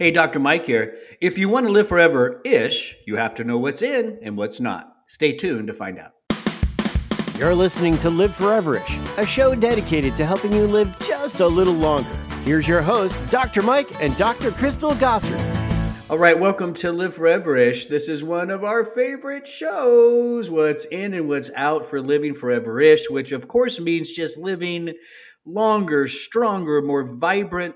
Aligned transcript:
Hey, 0.00 0.12
Dr. 0.12 0.38
Mike 0.38 0.64
here. 0.64 0.96
If 1.20 1.38
you 1.38 1.48
want 1.48 1.66
to 1.66 1.72
live 1.72 1.88
forever 1.88 2.40
ish, 2.44 2.94
you 3.04 3.16
have 3.16 3.34
to 3.34 3.42
know 3.42 3.58
what's 3.58 3.82
in 3.82 4.20
and 4.22 4.36
what's 4.36 4.60
not. 4.60 4.94
Stay 5.08 5.32
tuned 5.32 5.66
to 5.66 5.74
find 5.74 5.98
out. 5.98 6.12
You're 7.36 7.52
listening 7.52 7.98
to 7.98 8.08
Live 8.08 8.30
Foreverish, 8.30 9.18
a 9.18 9.26
show 9.26 9.56
dedicated 9.56 10.14
to 10.14 10.24
helping 10.24 10.52
you 10.52 10.68
live 10.68 10.96
just 11.00 11.40
a 11.40 11.46
little 11.48 11.74
longer. 11.74 12.08
Here's 12.44 12.68
your 12.68 12.80
hosts, 12.80 13.28
Dr. 13.28 13.60
Mike 13.60 14.00
and 14.00 14.16
Dr. 14.16 14.52
Crystal 14.52 14.92
Gossard. 14.92 15.42
All 16.08 16.16
right, 16.16 16.38
welcome 16.38 16.74
to 16.74 16.92
Live 16.92 17.16
Foreverish. 17.16 17.88
This 17.88 18.08
is 18.08 18.22
one 18.22 18.50
of 18.50 18.62
our 18.62 18.84
favorite 18.84 19.48
shows. 19.48 20.48
What's 20.48 20.84
in 20.84 21.12
and 21.12 21.26
what's 21.26 21.50
out 21.56 21.84
for 21.84 22.00
living 22.00 22.34
foreverish, 22.34 23.10
which 23.10 23.32
of 23.32 23.48
course 23.48 23.80
means 23.80 24.12
just 24.12 24.38
living 24.38 24.94
longer, 25.44 26.06
stronger, 26.06 26.82
more 26.82 27.02
vibrant, 27.02 27.74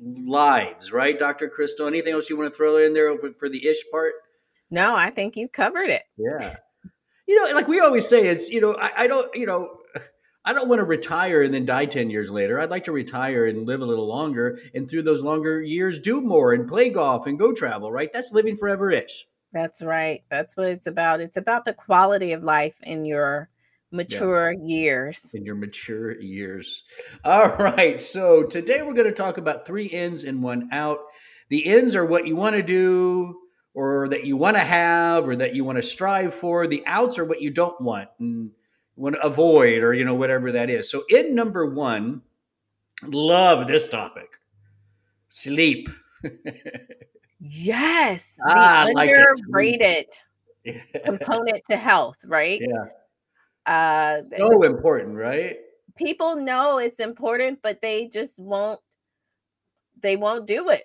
lives, 0.00 0.92
right, 0.92 1.18
Dr. 1.18 1.48
Crystal? 1.48 1.86
Anything 1.86 2.14
else 2.14 2.30
you 2.30 2.36
want 2.36 2.50
to 2.50 2.56
throw 2.56 2.76
in 2.78 2.94
there 2.94 3.16
for 3.38 3.48
the 3.48 3.66
ish 3.68 3.84
part? 3.90 4.14
No, 4.70 4.94
I 4.94 5.10
think 5.10 5.36
you 5.36 5.48
covered 5.48 5.90
it. 5.90 6.02
Yeah. 6.16 6.56
You 7.26 7.36
know, 7.36 7.54
like 7.54 7.68
we 7.68 7.80
always 7.80 8.08
say, 8.08 8.26
it's, 8.28 8.48
you 8.48 8.60
know, 8.60 8.74
I, 8.74 8.90
I 8.98 9.06
don't, 9.06 9.34
you 9.36 9.46
know, 9.46 9.76
I 10.44 10.52
don't 10.52 10.68
want 10.68 10.78
to 10.78 10.84
retire 10.84 11.42
and 11.42 11.52
then 11.52 11.66
die 11.66 11.86
10 11.86 12.08
years 12.10 12.30
later. 12.30 12.58
I'd 12.58 12.70
like 12.70 12.84
to 12.84 12.92
retire 12.92 13.46
and 13.46 13.66
live 13.66 13.82
a 13.82 13.86
little 13.86 14.08
longer 14.08 14.58
and 14.74 14.88
through 14.88 15.02
those 15.02 15.22
longer 15.22 15.60
years 15.60 15.98
do 15.98 16.20
more 16.20 16.52
and 16.52 16.68
play 16.68 16.88
golf 16.88 17.26
and 17.26 17.38
go 17.38 17.52
travel, 17.52 17.92
right? 17.92 18.12
That's 18.12 18.32
living 18.32 18.56
forever 18.56 18.90
ish. 18.90 19.26
That's 19.52 19.82
right. 19.82 20.22
That's 20.30 20.56
what 20.56 20.68
it's 20.68 20.86
about. 20.86 21.20
It's 21.20 21.36
about 21.36 21.64
the 21.64 21.74
quality 21.74 22.32
of 22.32 22.42
life 22.42 22.76
in 22.82 23.04
your 23.04 23.50
mature 23.90 24.52
yeah. 24.52 24.64
years. 24.64 25.34
In 25.34 25.44
your 25.44 25.56
mature 25.56 26.20
years. 26.20 26.84
All 27.24 27.48
right. 27.56 27.98
So 27.98 28.44
today 28.44 28.82
we're 28.82 28.94
going 28.94 29.06
to 29.06 29.12
talk 29.12 29.38
about 29.38 29.66
three 29.66 29.86
ins 29.86 30.24
and 30.24 30.42
one 30.42 30.68
out. 30.72 30.98
The 31.48 31.58
ins 31.58 31.96
are 31.96 32.06
what 32.06 32.26
you 32.26 32.36
want 32.36 32.56
to 32.56 32.62
do 32.62 33.40
or 33.74 34.08
that 34.08 34.24
you 34.24 34.36
want 34.36 34.56
to 34.56 34.62
have 34.62 35.28
or 35.28 35.36
that 35.36 35.54
you 35.54 35.64
want 35.64 35.76
to 35.76 35.82
strive 35.82 36.34
for. 36.34 36.66
The 36.66 36.82
outs 36.86 37.18
are 37.18 37.24
what 37.24 37.42
you 37.42 37.50
don't 37.50 37.80
want 37.80 38.08
and 38.18 38.50
want 38.96 39.16
to 39.16 39.26
avoid 39.26 39.82
or, 39.82 39.92
you 39.92 40.04
know, 40.04 40.14
whatever 40.14 40.52
that 40.52 40.70
is. 40.70 40.90
So 40.90 41.04
in 41.08 41.34
number 41.34 41.66
one, 41.66 42.22
love 43.04 43.66
this 43.66 43.88
topic 43.88 44.36
sleep. 45.28 45.88
yes. 47.40 48.34
The 48.36 48.44
ah, 48.48 48.86
underrated 48.94 50.06
like 50.66 50.86
component 51.04 51.64
to 51.70 51.76
health, 51.76 52.18
right? 52.26 52.60
Yeah 52.60 52.84
uh, 53.66 54.20
so 54.36 54.62
important, 54.62 55.16
right? 55.16 55.58
People 55.96 56.36
know 56.36 56.78
it's 56.78 57.00
important, 57.00 57.60
but 57.62 57.80
they 57.82 58.08
just 58.08 58.38
won't. 58.38 58.80
They 60.00 60.16
won't 60.16 60.46
do 60.46 60.70
it. 60.70 60.84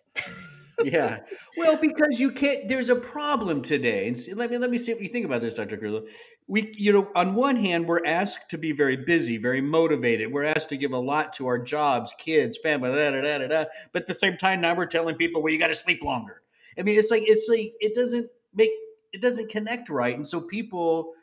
yeah. 0.83 1.19
Well, 1.57 1.77
because 1.77 2.19
you 2.19 2.31
can't. 2.31 2.67
There's 2.67 2.89
a 2.89 2.95
problem 2.97 3.61
today, 3.61 4.07
and 4.07 4.17
see, 4.17 4.33
let 4.33 4.51
me 4.51 4.57
let 4.57 4.69
me 4.69 4.77
see 4.77 4.93
what 4.93 5.01
you 5.01 5.07
think 5.07 5.25
about 5.25 5.41
this, 5.41 5.53
Dr. 5.53 5.77
Curlo. 5.77 6.05
We, 6.47 6.73
you 6.77 6.91
know, 6.91 7.09
on 7.15 7.33
one 7.33 7.55
hand, 7.55 7.87
we're 7.87 8.05
asked 8.05 8.49
to 8.49 8.57
be 8.57 8.71
very 8.71 8.97
busy, 8.97 9.37
very 9.37 9.61
motivated. 9.61 10.31
We're 10.31 10.43
asked 10.43 10.69
to 10.69 10.77
give 10.77 10.91
a 10.91 10.99
lot 10.99 11.33
to 11.33 11.47
our 11.47 11.57
jobs, 11.57 12.13
kids, 12.19 12.59
family, 12.61 12.89
da 12.89 13.11
da 13.11 13.21
da 13.21 13.37
da 13.37 13.47
da. 13.47 13.65
But 13.93 14.03
at 14.03 14.07
the 14.07 14.13
same 14.13 14.35
time, 14.35 14.61
now 14.61 14.75
we're 14.75 14.85
telling 14.85 15.15
people, 15.15 15.41
well, 15.41 15.51
you 15.51 15.57
got 15.57 15.69
to 15.69 15.75
sleep 15.75 16.03
longer. 16.03 16.41
I 16.77 16.83
mean, 16.83 16.99
it's 16.99 17.09
like 17.09 17.23
it's 17.25 17.47
like 17.49 17.71
it 17.79 17.95
doesn't 17.95 18.29
make 18.53 18.71
it 19.13 19.21
doesn't 19.21 19.49
connect 19.49 19.89
right, 19.89 20.13
and 20.13 20.27
so 20.27 20.41
people 20.41 21.13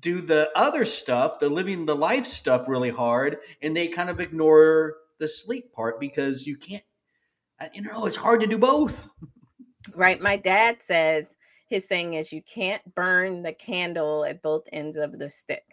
do 0.00 0.20
the 0.20 0.50
other 0.56 0.84
stuff, 0.84 1.38
the 1.38 1.48
living 1.48 1.86
the 1.86 1.96
life 1.96 2.26
stuff 2.26 2.68
really 2.68 2.90
hard, 2.90 3.38
and 3.62 3.76
they 3.76 3.88
kind 3.88 4.10
of 4.10 4.20
ignore 4.20 4.96
the 5.18 5.28
sleep 5.28 5.72
part 5.72 6.00
because 6.00 6.46
you 6.46 6.56
can't, 6.56 6.82
you 7.72 7.82
know, 7.82 8.06
it's 8.06 8.16
hard 8.16 8.40
to 8.40 8.46
do 8.46 8.58
both. 8.58 9.08
Right. 9.94 10.20
My 10.20 10.36
dad 10.36 10.82
says 10.82 11.36
his 11.68 11.86
saying 11.86 12.14
is 12.14 12.32
you 12.32 12.42
can't 12.42 12.82
burn 12.94 13.42
the 13.42 13.52
candle 13.52 14.24
at 14.24 14.42
both 14.42 14.68
ends 14.72 14.96
of 14.96 15.18
the 15.18 15.30
stick. 15.30 15.64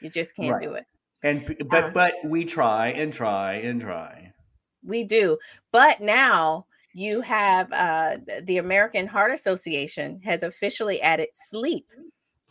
You 0.00 0.08
just 0.08 0.34
can't 0.36 0.52
right. 0.52 0.62
do 0.62 0.72
it. 0.72 0.86
And 1.22 1.56
but 1.68 1.84
uh, 1.84 1.90
but 1.90 2.14
we 2.24 2.44
try 2.44 2.88
and 2.88 3.12
try 3.12 3.54
and 3.54 3.80
try. 3.80 4.32
We 4.84 5.04
do. 5.04 5.38
But 5.72 6.00
now 6.00 6.66
you 6.92 7.20
have 7.22 7.72
uh, 7.72 8.18
the 8.42 8.58
American 8.58 9.06
Heart 9.06 9.32
Association 9.32 10.20
has 10.24 10.42
officially 10.42 11.00
added 11.00 11.28
sleep 11.34 11.86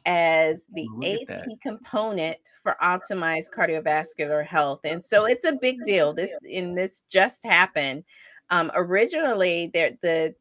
as 0.06 0.66
the 0.74 0.88
eighth 1.04 1.30
key 1.46 1.58
component 1.62 2.38
for 2.62 2.78
optimized 2.82 3.52
cardiovascular 3.56 4.46
health. 4.46 4.82
And 4.84 5.04
so 5.04 5.26
it's 5.26 5.46
a 5.46 5.58
big 5.60 5.84
deal. 5.84 6.14
This 6.14 6.32
in 6.44 6.76
this 6.76 7.02
just 7.10 7.46
happened. 7.46 8.04
Um, 8.50 8.72
originally, 8.76 9.72
there 9.74 9.92
the 10.02 10.36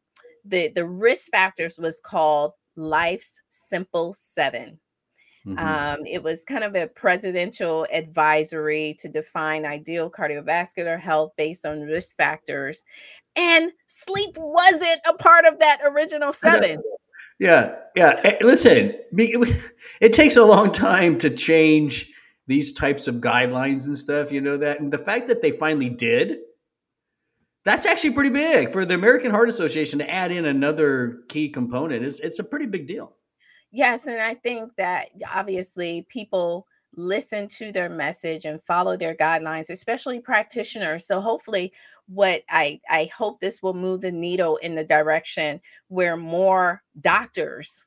the 0.45 0.71
the 0.75 0.85
risk 0.85 1.31
factors 1.31 1.77
was 1.77 1.99
called 1.99 2.53
Life's 2.75 3.41
Simple 3.49 4.13
7 4.13 4.77
mm-hmm. 5.47 5.57
um, 5.57 6.05
it 6.05 6.21
was 6.21 6.43
kind 6.43 6.63
of 6.63 6.75
a 6.75 6.87
presidential 6.87 7.87
advisory 7.91 8.95
to 8.99 9.09
define 9.09 9.65
ideal 9.65 10.11
cardiovascular 10.11 10.99
health 10.99 11.31
based 11.37 11.65
on 11.65 11.81
risk 11.81 12.15
factors. 12.17 12.83
And 13.37 13.71
sleep 13.87 14.37
wasn't 14.37 15.01
a 15.07 15.13
part 15.13 15.45
of 15.45 15.59
that 15.59 15.79
original 15.83 16.33
seven. 16.33 16.81
Yeah, 17.39 17.75
yeah. 17.95 18.19
Eh, 18.23 18.37
listen, 18.41 18.93
it 19.11 20.13
takes 20.13 20.37
a 20.37 20.43
long 20.43 20.71
time 20.71 21.17
to 21.19 21.29
change 21.29 22.11
these 22.47 22.73
types 22.73 23.07
of 23.07 23.15
guidelines 23.15 23.85
and 23.85 23.97
stuff. 23.97 24.31
You 24.31 24.41
know 24.41 24.57
that, 24.57 24.79
and 24.79 24.91
the 24.91 24.97
fact 24.97 25.27
that 25.27 25.41
they 25.41 25.51
finally 25.51 25.89
did, 25.89 26.39
that's 27.65 27.85
actually 27.85 28.11
pretty 28.11 28.29
big 28.29 28.71
for 28.71 28.85
the 28.85 28.93
American 28.93 29.31
Heart 29.31 29.49
Association 29.49 29.99
to 29.99 30.09
add 30.09 30.31
in 30.31 30.45
another 30.45 31.23
key 31.29 31.49
component. 31.49 32.05
is 32.05 32.19
It's 32.19 32.39
a 32.39 32.43
pretty 32.43 32.67
big 32.67 32.87
deal. 32.87 33.15
Yes, 33.71 34.05
and 34.05 34.21
I 34.21 34.35
think 34.35 34.71
that 34.77 35.09
obviously 35.33 36.05
people 36.07 36.67
listen 36.97 37.47
to 37.47 37.71
their 37.71 37.89
message 37.89 38.45
and 38.45 38.61
follow 38.61 38.95
their 38.97 39.15
guidelines, 39.15 39.69
especially 39.69 40.19
practitioners. 40.19 41.05
So 41.05 41.19
hopefully 41.19 41.73
what 42.07 42.43
I 42.49 42.79
I 42.89 43.09
hope 43.15 43.39
this 43.39 43.63
will 43.63 43.73
move 43.73 44.01
the 44.01 44.11
needle 44.11 44.57
in 44.57 44.75
the 44.75 44.83
direction 44.83 45.59
where 45.87 46.17
more 46.17 46.83
doctors 47.01 47.83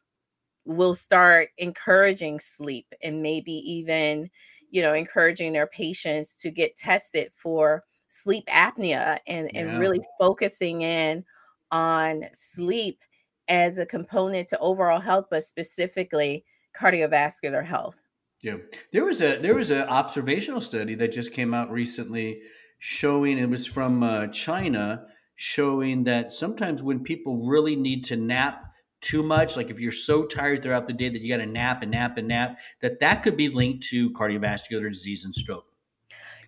will 0.64 0.94
start 0.94 1.50
encouraging 1.58 2.40
sleep 2.40 2.86
and 3.02 3.22
maybe 3.22 3.52
even 3.52 4.28
you 4.70 4.82
know 4.82 4.92
encouraging 4.92 5.52
their 5.52 5.68
patients 5.68 6.34
to 6.34 6.50
get 6.50 6.76
tested 6.76 7.30
for 7.32 7.84
sleep 8.08 8.44
apnea 8.48 9.18
and 9.26 9.50
yeah. 9.52 9.60
and 9.60 9.78
really 9.78 10.00
focusing 10.18 10.82
in 10.82 11.24
on 11.70 12.24
sleep 12.32 13.02
as 13.48 13.78
a 13.78 13.86
component 13.86 14.48
to 14.48 14.58
overall 14.58 15.00
health 15.00 15.26
but 15.30 15.42
specifically 15.42 16.44
cardiovascular 16.78 17.64
health 17.64 18.02
yeah, 18.42 18.56
there 18.92 19.04
was 19.04 19.20
a 19.20 19.38
there 19.38 19.54
was 19.54 19.70
an 19.70 19.82
observational 19.88 20.60
study 20.60 20.94
that 20.96 21.12
just 21.12 21.32
came 21.32 21.54
out 21.54 21.70
recently 21.70 22.42
showing 22.78 23.38
it 23.38 23.48
was 23.48 23.66
from 23.66 24.02
uh, 24.02 24.28
China 24.28 25.06
showing 25.34 26.04
that 26.04 26.32
sometimes 26.32 26.82
when 26.82 27.00
people 27.00 27.44
really 27.44 27.76
need 27.76 28.04
to 28.04 28.16
nap 28.16 28.64
too 29.00 29.22
much 29.22 29.56
like 29.56 29.70
if 29.70 29.78
you're 29.78 29.92
so 29.92 30.24
tired 30.24 30.62
throughout 30.62 30.86
the 30.86 30.92
day 30.92 31.08
that 31.08 31.22
you 31.22 31.28
got 31.28 31.36
to 31.36 31.46
nap 31.46 31.82
and 31.82 31.92
nap 31.92 32.16
and 32.18 32.26
nap 32.26 32.58
that 32.80 32.98
that 32.98 33.22
could 33.22 33.36
be 33.36 33.48
linked 33.48 33.84
to 33.84 34.10
cardiovascular 34.10 34.88
disease 34.88 35.24
and 35.24 35.32
stroke. 35.32 35.64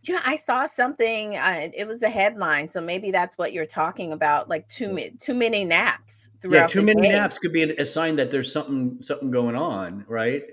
Yeah 0.03 0.21
i 0.25 0.35
saw 0.35 0.67
something 0.67 1.37
uh, 1.37 1.69
it 1.73 1.87
was 1.87 2.03
a 2.03 2.09
headline 2.09 2.69
so 2.69 2.81
maybe 2.81 3.11
that's 3.11 3.39
what 3.39 3.53
you're 3.53 3.67
talking 3.67 4.13
about 4.13 4.49
like 4.49 4.67
too, 4.67 4.99
too 5.21 5.35
many 5.35 5.65
naps 5.65 6.31
throughout 6.41 6.61
yeah 6.63 6.67
too 6.67 6.83
many 6.83 7.03
day. 7.03 7.11
naps 7.11 7.39
could 7.39 7.53
be 7.53 7.63
a 7.63 7.85
sign 7.85 8.17
that 8.17 8.31
there's 8.31 8.53
something 8.53 8.99
something 9.01 9.31
going 9.31 9.55
on 9.55 10.05
right 10.09 10.45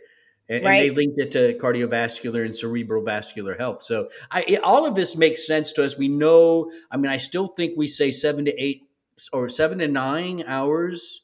and, 0.49 0.63
right. 0.63 0.87
and, 0.87 0.91
they 0.91 0.95
linked 0.95 1.19
it 1.19 1.31
to 1.31 1.57
cardiovascular 1.57 2.45
and 2.45 2.55
cerebral 2.55 3.03
vascular 3.03 3.55
health. 3.55 3.83
So 3.83 4.09
I, 4.31 4.45
it, 4.47 4.63
all 4.63 4.85
of 4.85 4.95
this 4.95 5.15
makes 5.15 5.45
sense 5.45 5.73
to 5.73 5.83
us. 5.83 5.97
We 5.97 6.07
know. 6.07 6.71
I 6.91 6.97
mean, 6.97 7.11
I 7.11 7.17
still 7.17 7.47
think 7.47 7.77
we 7.77 7.87
say 7.87 8.11
seven 8.11 8.45
to 8.45 8.61
eight 8.61 8.83
or 9.33 9.49
seven 9.49 9.79
to 9.79 9.87
nine 9.87 10.43
hours. 10.47 11.21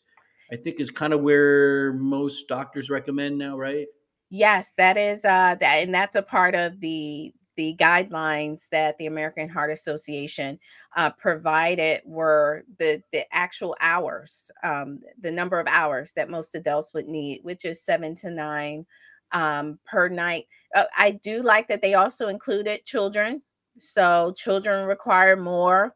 I 0.52 0.56
think 0.56 0.80
is 0.80 0.90
kind 0.90 1.14
of 1.14 1.22
where 1.22 1.94
most 1.94 2.48
doctors 2.48 2.90
recommend 2.90 3.38
now, 3.38 3.58
right? 3.58 3.88
Yes, 4.30 4.74
that 4.78 4.98
is 4.98 5.26
uh 5.26 5.56
that 5.60 5.84
and 5.84 5.94
that's 5.94 6.16
a 6.16 6.22
part 6.22 6.54
of 6.56 6.80
the 6.80 7.34
the 7.56 7.76
guidelines 7.80 8.70
that 8.70 8.98
the 8.98 9.06
American 9.06 9.48
Heart 9.48 9.72
Association 9.72 10.60
uh, 10.96 11.12
provided 11.12 12.02
were 12.06 12.64
the 12.80 13.02
the 13.12 13.26
actual 13.34 13.76
hours, 13.80 14.50
um, 14.64 15.00
the 15.20 15.32
number 15.32 15.60
of 15.60 15.68
hours 15.68 16.14
that 16.14 16.30
most 16.30 16.56
adults 16.56 16.94
would 16.94 17.08
need, 17.08 17.42
which 17.44 17.66
is 17.66 17.84
seven 17.84 18.16
to 18.16 18.30
nine 18.30 18.86
um, 19.34 19.80
per 19.86 20.10
night. 20.10 20.48
Uh, 20.74 20.86
I 20.98 21.12
do 21.12 21.42
like 21.42 21.68
that 21.68 21.82
they 21.82 21.96
also 21.96 22.30
included 22.30 22.86
children. 22.86 23.42
So 23.80 24.34
children 24.38 24.88
require 24.88 25.36
more. 25.36 25.96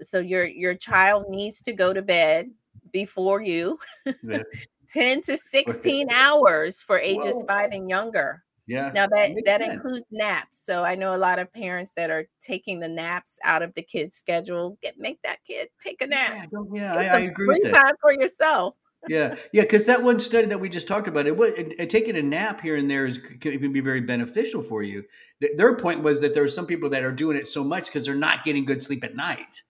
So 0.00 0.20
your 0.20 0.44
your 0.44 0.74
child 0.74 1.26
needs 1.28 1.62
to 1.62 1.72
go 1.72 1.92
to 1.92 2.02
bed 2.02 2.50
before 2.92 3.42
you. 3.42 3.78
Yeah. 4.22 4.42
10 4.88 5.20
to 5.22 5.36
16 5.36 6.10
hours 6.12 6.80
for 6.80 6.96
ages 6.96 7.38
Whoa. 7.38 7.46
5 7.48 7.70
and 7.72 7.90
younger. 7.90 8.44
Yeah. 8.68 8.90
Now 8.92 9.06
that 9.06 9.30
that 9.44 9.60
includes 9.60 10.04
naps. 10.10 10.64
So 10.64 10.84
I 10.84 10.96
know 10.96 11.14
a 11.14 11.16
lot 11.16 11.38
of 11.38 11.52
parents 11.52 11.92
that 11.92 12.10
are 12.10 12.28
taking 12.40 12.80
the 12.80 12.88
naps 12.88 13.38
out 13.44 13.62
of 13.62 13.72
the 13.74 13.82
kid's 13.82 14.16
schedule. 14.16 14.76
Get 14.82 14.98
make 14.98 15.22
that 15.22 15.38
kid 15.46 15.68
take 15.80 16.02
a 16.02 16.06
nap. 16.06 16.48
Yeah, 16.52 17.00
yeah 17.00 17.14
I, 17.14 17.16
I, 17.16 17.20
agree 17.20 17.46
with 17.46 17.62
that. 17.62 17.84
Time 17.84 17.94
for 18.00 18.12
yourself. 18.12 18.74
Yeah, 19.08 19.36
yeah, 19.52 19.62
because 19.62 19.86
that 19.86 20.02
one 20.02 20.18
study 20.18 20.46
that 20.48 20.58
we 20.58 20.68
just 20.68 20.88
talked 20.88 21.08
about, 21.08 21.26
it 21.26 21.36
was 21.36 21.52
it, 21.52 21.90
taking 21.90 22.16
a 22.16 22.22
nap 22.22 22.60
here 22.60 22.76
and 22.76 22.90
there 22.90 23.06
is 23.06 23.18
can 23.18 23.72
be 23.72 23.80
very 23.80 24.00
beneficial 24.00 24.62
for 24.62 24.82
you. 24.82 25.04
their 25.56 25.76
point 25.76 26.02
was 26.02 26.20
that 26.20 26.34
there 26.34 26.42
are 26.42 26.48
some 26.48 26.66
people 26.66 26.90
that 26.90 27.04
are 27.04 27.12
doing 27.12 27.36
it 27.36 27.46
so 27.46 27.62
much 27.62 27.86
because 27.86 28.04
they're 28.04 28.14
not 28.14 28.44
getting 28.44 28.64
good 28.64 28.82
sleep 28.82 29.04
at 29.04 29.14
night. 29.14 29.62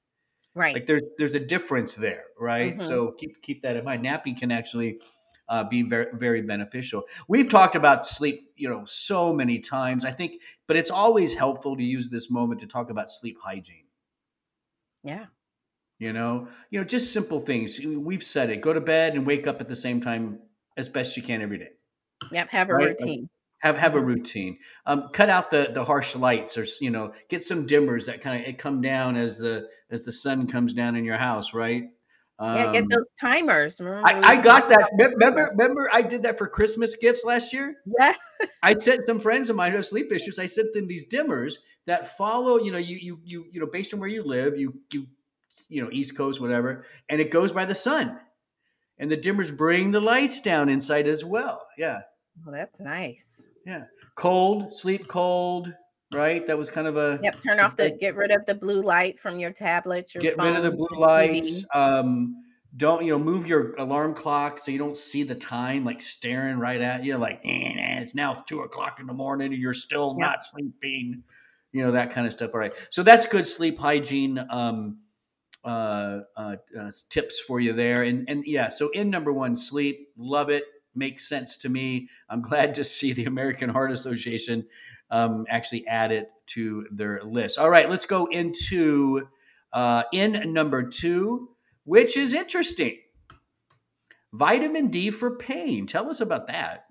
Right. 0.55 0.75
Like 0.75 0.87
there's 0.87 1.03
there's 1.19 1.35
a 1.35 1.41
difference 1.41 1.95
there, 1.95 2.25
right? 2.39 2.77
Mm-hmm. 2.77 2.87
So 2.87 3.13
keep 3.13 3.43
keep 3.43 3.63
that 3.63 3.77
in 3.77 3.85
mind. 3.85 4.03
Napping 4.03 4.37
can 4.37 4.51
actually 4.51 5.01
uh, 5.49 5.65
be 5.65 5.83
very 5.83 6.07
very 6.15 6.41
beneficial. 6.41 7.03
We've 7.29 7.49
talked 7.49 7.77
about 7.77 8.07
sleep, 8.07 8.41
you 8.57 8.69
know, 8.69 8.85
so 8.87 9.35
many 9.35 9.59
times. 9.59 10.07
I 10.07 10.13
think, 10.13 10.41
but 10.67 10.79
it's 10.79 10.91
always 10.91 11.35
helpful 11.35 11.77
to 11.77 11.85
use 11.85 12.09
this 12.09 12.31
moment 12.31 12.61
to 12.61 12.67
talk 12.67 12.91
about 12.91 13.11
sleep 13.11 13.37
hygiene. 13.39 13.89
Yeah. 15.05 15.27
You 15.99 16.13
know, 16.13 16.49
you 16.71 16.79
know, 16.79 16.85
just 16.85 17.13
simple 17.13 17.41
things. 17.41 17.81
We've 17.81 18.23
said 18.23 18.51
it. 18.51 18.61
Go 18.61 18.73
to 18.73 18.81
bed 18.81 19.15
and 19.15 19.27
wake 19.27 19.47
up 19.47 19.61
at 19.61 19.69
the 19.69 19.77
same 19.77 20.01
time 20.01 20.41
as 20.77 20.89
best 20.89 21.17
you 21.17 21.23
can 21.23 21.41
every 21.41 21.59
day. 21.59 21.71
Yep. 22.31 22.51
Have 22.51 22.69
a 22.71 22.75
right? 22.75 22.89
routine. 22.89 23.29
Have 23.61 23.79
have 23.79 23.95
a 23.95 24.01
routine. 24.01 24.59
Um, 24.85 25.09
cut 25.13 25.31
out 25.31 25.51
the 25.51 25.71
the 25.73 25.83
harsh 25.83 26.15
lights, 26.15 26.59
or 26.59 26.67
you 26.81 26.91
know, 26.91 27.15
get 27.31 27.43
some 27.43 27.67
dimmers 27.67 28.07
that 28.07 28.21
kind 28.21 28.47
of 28.47 28.57
come 28.59 28.83
down 28.83 29.17
as 29.17 29.39
the 29.39 29.69
as 29.91 30.03
the 30.03 30.13
sun 30.13 30.47
comes 30.47 30.75
down 30.75 30.95
in 30.97 31.05
your 31.05 31.17
house, 31.17 31.55
right? 31.55 31.85
Um, 32.39 32.55
yeah, 32.55 32.73
get 32.73 32.83
um, 32.83 32.89
those 32.91 33.09
timers. 33.19 33.81
I, 33.81 34.21
I 34.23 34.37
got 34.37 34.69
that. 34.69 34.91
Remember, 34.99 35.49
remember, 35.57 35.89
I 35.91 36.03
did 36.03 36.25
that 36.25 36.37
for 36.37 36.47
Christmas 36.47 36.95
gifts 36.95 37.25
last 37.25 37.55
year. 37.55 37.77
Yeah, 37.99 38.13
I 38.63 38.75
sent 38.75 39.05
some 39.05 39.19
friends 39.19 39.49
of 39.49 39.57
mine 39.57 39.71
who 39.71 39.79
have 39.79 39.87
sleep 39.87 40.13
issues. 40.13 40.39
I 40.39 40.45
sent 40.45 40.75
them 40.75 40.87
these 40.87 41.07
dimmers 41.07 41.55
that 41.87 42.19
follow. 42.19 42.59
You 42.59 42.73
know, 42.73 42.79
you 42.79 42.99
you 43.01 43.21
you 43.25 43.47
you 43.51 43.61
know, 43.61 43.67
based 43.67 43.95
on 43.95 44.01
where 44.01 44.09
you 44.09 44.23
live, 44.23 44.59
you 44.59 44.75
you 44.93 45.07
you 45.69 45.83
know, 45.83 45.89
East 45.93 46.17
Coast, 46.17 46.41
whatever, 46.41 46.85
and 47.09 47.21
it 47.21 47.31
goes 47.31 47.53
by 47.53 47.65
the 47.65 47.75
sun, 47.75 48.19
and 48.99 49.11
the 49.11 49.17
dimmers 49.17 49.55
bring 49.55 49.91
the 49.91 50.01
lights 50.01 50.41
down 50.41 50.69
inside 50.69 51.07
as 51.07 51.25
well. 51.25 51.67
Yeah. 51.79 52.01
Well, 52.45 52.55
that's 52.55 52.81
nice. 52.81 53.49
Yeah, 53.65 53.85
cold, 54.15 54.75
sleep 54.75 55.09
cold 55.09 55.73
right? 56.15 56.47
That 56.47 56.57
was 56.57 56.71
kind 56.71 56.87
of 56.87 56.97
a 56.97 57.19
yep. 57.23 57.41
Turn 57.41 57.61
off 57.61 57.77
the 57.77 57.91
get 57.91 58.15
rid 58.17 58.31
of 58.31 58.47
the 58.47 58.55
blue 58.55 58.81
light 58.81 59.19
from 59.19 59.39
your 59.39 59.51
tablet. 59.51 60.15
Your 60.15 60.23
get 60.23 60.37
phone, 60.37 60.47
rid 60.47 60.57
of 60.57 60.63
the 60.63 60.71
blue 60.71 60.99
lights. 60.99 61.65
Um, 61.75 62.43
don't 62.77 63.05
you 63.05 63.11
know 63.11 63.19
move 63.19 63.47
your 63.47 63.75
alarm 63.77 64.15
clock 64.15 64.59
so 64.59 64.71
you 64.71 64.79
don't 64.79 64.97
see 64.97 65.23
the 65.23 65.35
time 65.35 65.85
like 65.85 66.01
staring 66.01 66.59
right 66.59 66.81
at 66.81 67.05
you 67.05 67.17
like 67.17 67.41
eh, 67.45 68.01
it's 68.01 68.15
now 68.15 68.35
two 68.35 68.61
o'clock 68.61 69.01
in 69.01 69.07
the 69.07 69.15
morning 69.15 69.53
and 69.53 69.63
you're 69.63 69.73
still 69.73 70.15
yep. 70.19 70.29
not 70.29 70.43
sleeping 70.43 71.23
you 71.73 71.83
know 71.83 71.93
that 71.93 72.11
kind 72.11 72.27
of 72.27 72.33
stuff 72.33 72.51
all 72.53 72.61
right 72.61 72.75
so 72.91 73.03
that's 73.03 73.25
good 73.25 73.47
sleep 73.47 73.79
hygiene 73.79 74.45
um, 74.51 74.99
uh, 75.67 76.21
uh, 76.37 76.57
uh, 76.79 76.91
tips 77.11 77.41
for 77.41 77.61
you 77.61 77.73
there 77.73 78.05
and 78.05 78.29
and 78.31 78.45
yeah 78.47 78.69
so 78.69 78.89
in 78.91 79.11
number 79.11 79.33
one 79.33 79.57
sleep 79.57 80.09
love 80.17 80.49
it 80.49 80.65
makes 80.95 81.29
sense 81.29 81.57
to 81.57 81.69
me 81.69 82.09
i'm 82.31 82.41
glad 82.51 82.75
to 82.75 82.85
see 82.85 83.13
the 83.13 83.25
american 83.25 83.69
heart 83.69 83.91
association 83.91 84.65
um, 85.11 85.47
actually 85.49 85.87
add 85.87 86.13
it 86.13 86.31
to 86.47 86.87
their 86.91 87.23
list. 87.23 87.59
All 87.59 87.71
right, 87.71 87.89
let's 87.89 88.07
go 88.07 88.27
into 88.27 89.29
uh, 89.73 90.05
in 90.13 90.53
number 90.53 90.83
two, 90.89 91.51
which 91.85 92.17
is 92.17 92.33
interesting. 92.33 92.99
Vitamin 94.33 94.89
D 94.89 95.11
for 95.11 95.37
pain. 95.37 95.87
Tell 95.87 96.11
us 96.11 96.21
about 96.21 96.49
that. 96.49 96.87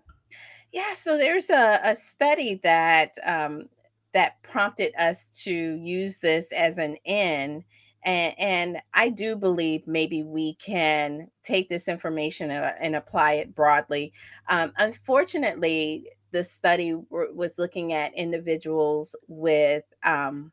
Yeah, 0.72 0.94
so 0.94 1.18
there's 1.18 1.50
a, 1.50 1.80
a 1.83 1.95
study 1.95 2.60
that 2.63 3.13
um, 3.24 3.69
that 4.13 4.42
prompted 4.44 4.94
us 4.98 5.31
to 5.44 5.51
use 5.51 6.19
this 6.19 6.51
as 6.51 6.77
an 6.77 6.95
in. 7.06 7.63
And, 8.05 8.39
and, 8.39 8.81
I 8.93 9.09
do 9.09 9.35
believe 9.35 9.87
maybe 9.87 10.23
we 10.23 10.53
can 10.55 11.29
take 11.43 11.67
this 11.67 11.87
information 11.87 12.51
and, 12.51 12.95
uh, 12.95 12.97
apply 12.97 13.33
it 13.33 13.55
broadly. 13.55 14.13
Um, 14.47 14.71
unfortunately, 14.77 16.11
the 16.31 16.43
study 16.43 16.91
w- 16.91 17.33
was 17.33 17.57
looking 17.57 17.93
at 17.93 18.13
individuals 18.13 19.15
with 19.27 19.83
um, 20.03 20.51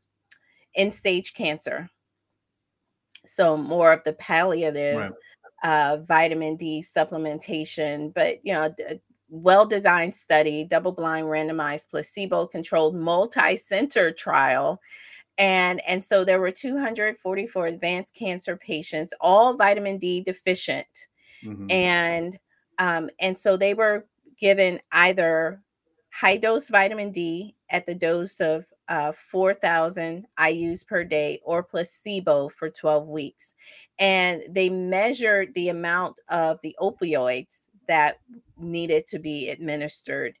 end 0.75 0.93
stage 0.93 1.33
cancer. 1.33 1.89
So 3.25 3.55
more 3.55 3.93
of 3.93 4.03
the 4.03 4.13
palliative 4.13 4.97
right. 4.97 5.11
uh, 5.63 5.97
vitamin 6.07 6.57
D 6.57 6.81
supplementation, 6.81 8.13
but 8.13 8.39
you 8.43 8.53
know, 8.53 8.73
well 9.29 9.65
designed 9.65 10.13
study, 10.13 10.63
double 10.63 10.91
blind, 10.91 11.27
randomized, 11.27 11.89
placebo 11.89 12.47
controlled, 12.47 12.95
multi 12.95 13.57
center 13.57 14.11
trial. 14.11 14.79
And, 15.37 15.81
and 15.87 16.03
so 16.03 16.23
there 16.23 16.39
were 16.39 16.51
244 16.51 17.67
advanced 17.67 18.15
cancer 18.15 18.55
patients, 18.55 19.13
all 19.19 19.55
vitamin 19.55 19.97
D 19.97 20.21
deficient. 20.21 21.07
Mm-hmm. 21.43 21.71
And 21.71 22.39
um, 22.79 23.09
and 23.19 23.37
so 23.37 23.55
they 23.55 23.73
were 23.73 24.07
given 24.37 24.79
either 24.91 25.61
high 26.11 26.37
dose 26.37 26.69
vitamin 26.69 27.11
D 27.11 27.55
at 27.69 27.85
the 27.85 27.95
dose 27.95 28.39
of 28.39 28.65
uh, 28.87 29.11
4,000 29.13 30.27
IUs 30.37 30.85
per 30.85 31.03
day 31.03 31.39
or 31.43 31.63
placebo 31.63 32.49
for 32.49 32.69
12 32.69 33.07
weeks. 33.07 33.55
And 33.99 34.43
they 34.49 34.69
measured 34.69 35.53
the 35.53 35.69
amount 35.69 36.19
of 36.29 36.59
the 36.61 36.75
opioids 36.79 37.67
that 37.87 38.19
needed 38.57 39.07
to 39.07 39.19
be 39.19 39.49
administered 39.49 40.37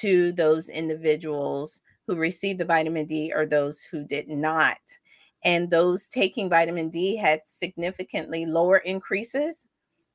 to 0.00 0.32
those 0.32 0.68
individuals 0.68 1.80
who 2.08 2.16
received 2.16 2.58
the 2.58 2.64
vitamin 2.64 3.06
D 3.06 3.32
or 3.32 3.46
those 3.46 3.82
who 3.82 4.04
did 4.04 4.28
not. 4.28 4.78
And 5.44 5.70
those 5.70 6.08
taking 6.08 6.50
vitamin 6.50 6.88
D 6.88 7.16
had 7.16 7.44
significantly 7.44 8.46
lower 8.46 8.78
increases 8.78 9.68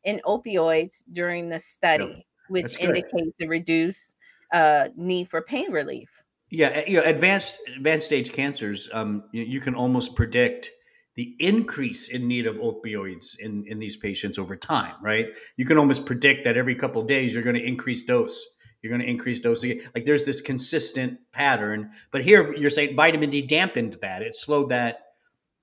in 0.04 0.20
opioids 0.26 1.04
during 1.14 1.48
the 1.50 1.60
study, 1.60 2.26
which 2.50 2.78
indicates 2.80 3.40
a 3.40 3.48
reduced 3.48 4.18
uh, 4.52 4.90
need 4.98 5.30
for 5.30 5.42
pain 5.42 5.72
relief. 5.72 6.10
Yeah, 6.50 6.84
you 6.86 6.98
know, 6.98 7.04
advanced 7.04 7.60
advanced 7.76 8.08
stage 8.08 8.34
cancers, 8.34 8.90
um, 8.92 9.24
you, 9.32 9.44
you, 9.44 9.60
can 9.60 9.74
almost 9.74 10.16
predict 10.16 10.70
the 11.16 11.36
increase 11.40 12.10
in 12.10 12.28
need 12.28 12.46
of 12.46 12.58
opioids 12.58 13.40
in 13.40 13.66
in 13.68 13.80
these 13.80 13.98
patients 13.98 14.38
over 14.38 14.56
time, 14.56 14.94
right? 15.02 15.28
You 15.58 15.66
can 15.66 15.78
almost 15.78 16.06
predict 16.06 16.44
that 16.44 16.58
every 16.58 16.76
couple 16.76 17.02
days 17.04 17.34
you're 17.34 17.44
going 17.44 17.56
to 17.56 17.66
increase 17.66 18.04
dose. 18.04 18.46
You're 18.84 18.92
going 18.92 19.02
to 19.02 19.10
increase 19.10 19.40
dose 19.40 19.64
again. 19.64 19.82
Like 19.96 20.04
there's 20.04 20.26
this 20.26 20.42
consistent 20.42 21.20
pattern, 21.32 21.92
but 22.12 22.22
here 22.22 22.54
you're 22.54 22.70
saying 22.70 22.98
vitamin 22.98 23.30
D 23.30 23.42
dampened 23.42 23.98
that. 24.02 24.22
It 24.22 24.36
slowed 24.36 24.70
that 24.70 25.14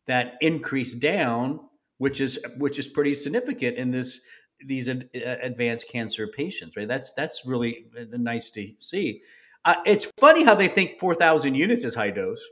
that 0.06 0.34
increase 0.40 0.94
down, 0.94 1.60
which 1.98 2.20
is 2.20 2.38
which 2.56 2.78
is 2.78 2.88
pretty 2.88 3.12
significant 3.12 3.76
in 3.76 3.90
this 3.90 4.20
these 4.64 4.88
ad, 4.88 5.10
advanced 5.14 5.88
cancer 5.90 6.26
patients, 6.28 6.78
right? 6.78 6.88
That's 6.88 7.12
that's 7.12 7.44
really 7.44 7.86
uh, 7.98 8.04
nice 8.12 8.48
to 8.50 8.72
see. 8.78 9.20
Uh, 9.66 9.76
it's 9.84 10.10
funny 10.18 10.42
how 10.42 10.54
they 10.54 10.68
think 10.68 10.98
four 10.98 11.14
thousand 11.14 11.56
units 11.56 11.84
is 11.84 11.94
high 11.94 12.10
dose. 12.10 12.42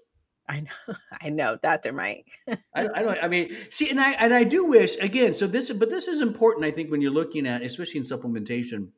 I 0.49 0.61
know, 0.61 0.95
I 1.23 1.31
know, 1.31 1.59
Doctor 1.63 1.93
Mike. 1.93 2.27
I, 2.49 2.89
I, 2.95 3.03
don't. 3.03 3.25
I 3.25 3.29
mean, 3.29 3.57
see, 3.71 3.89
and 3.91 4.01
I 4.01 4.13
and 4.13 4.35
I 4.35 4.45
do 4.45 4.67
wish 4.67 4.97
again. 4.97 5.33
So 5.33 5.47
this, 5.47 5.71
but 5.73 5.89
this 5.89 6.09
is 6.09 6.21
important. 6.21 6.67
I 6.67 6.71
think 6.71 6.91
when 6.91 7.01
you're 7.01 7.11
looking 7.11 7.47
at, 7.47 7.63
especially 7.63 8.01
in 8.01 8.05
supplementation, 8.05 8.89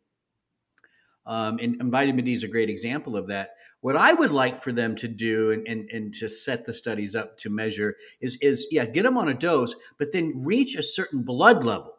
um, 1.30 1.58
and, 1.60 1.80
and, 1.80 1.92
vitamin 1.92 2.24
D 2.24 2.32
is 2.32 2.42
a 2.42 2.48
great 2.48 2.68
example 2.68 3.16
of 3.16 3.28
that. 3.28 3.50
What 3.82 3.96
I 3.96 4.12
would 4.12 4.32
like 4.32 4.60
for 4.60 4.72
them 4.72 4.96
to 4.96 5.06
do 5.06 5.52
and, 5.52 5.66
and, 5.68 5.88
and 5.90 6.12
to 6.14 6.28
set 6.28 6.64
the 6.64 6.72
studies 6.72 7.14
up 7.14 7.38
to 7.38 7.50
measure 7.50 7.94
is 8.20 8.36
is 8.42 8.66
yeah, 8.72 8.84
get 8.84 9.04
them 9.04 9.16
on 9.16 9.28
a 9.28 9.34
dose, 9.34 9.76
but 9.96 10.10
then 10.12 10.42
reach 10.44 10.74
a 10.74 10.82
certain 10.82 11.22
blood 11.22 11.62
level 11.62 11.94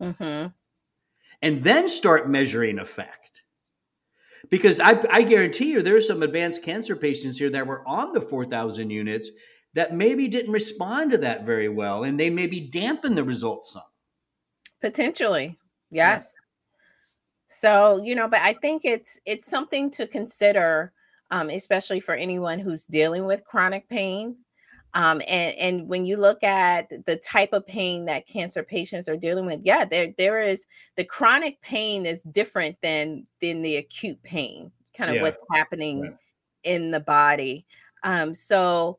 mm-hmm. 0.00 0.46
and 1.42 1.62
then 1.64 1.88
start 1.88 2.30
measuring 2.30 2.78
effect. 2.78 3.42
Because 4.48 4.78
I, 4.78 5.04
I 5.10 5.22
guarantee 5.22 5.72
you, 5.72 5.82
there 5.82 5.96
are 5.96 6.00
some 6.00 6.22
advanced 6.22 6.62
cancer 6.62 6.94
patients 6.94 7.36
here 7.36 7.50
that 7.50 7.66
were 7.66 7.86
on 7.86 8.12
the 8.12 8.20
4,000 8.20 8.88
units 8.90 9.32
that 9.74 9.92
maybe 9.92 10.28
didn't 10.28 10.52
respond 10.52 11.10
to 11.10 11.18
that 11.18 11.44
very 11.44 11.68
well, 11.68 12.04
and 12.04 12.18
they 12.18 12.30
maybe 12.30 12.60
dampen 12.60 13.16
the 13.16 13.24
results 13.24 13.72
some. 13.72 13.82
Potentially, 14.80 15.58
yes. 15.90 16.36
Yeah. 16.36 16.47
So 17.48 18.00
you 18.04 18.14
know, 18.14 18.28
but 18.28 18.40
I 18.40 18.52
think 18.52 18.84
it's 18.84 19.18
it's 19.24 19.48
something 19.48 19.90
to 19.92 20.06
consider, 20.06 20.92
um, 21.30 21.48
especially 21.48 21.98
for 21.98 22.14
anyone 22.14 22.58
who's 22.58 22.84
dealing 22.84 23.24
with 23.24 23.44
chronic 23.44 23.88
pain. 23.88 24.36
Um, 24.94 25.22
and 25.26 25.56
and 25.56 25.88
when 25.88 26.04
you 26.04 26.18
look 26.18 26.42
at 26.42 26.90
the 27.06 27.16
type 27.16 27.54
of 27.54 27.66
pain 27.66 28.04
that 28.04 28.26
cancer 28.26 28.62
patients 28.62 29.08
are 29.08 29.16
dealing 29.16 29.46
with, 29.46 29.60
yeah, 29.64 29.86
there 29.86 30.12
there 30.18 30.46
is 30.46 30.66
the 30.96 31.04
chronic 31.04 31.60
pain 31.62 32.04
is 32.04 32.22
different 32.22 32.76
than 32.82 33.26
than 33.40 33.62
the 33.62 33.76
acute 33.76 34.22
pain, 34.22 34.70
kind 34.94 35.08
of 35.08 35.16
yeah. 35.16 35.22
what's 35.22 35.42
happening 35.50 36.16
in 36.64 36.90
the 36.90 37.00
body. 37.00 37.64
Um, 38.02 38.34
so 38.34 38.98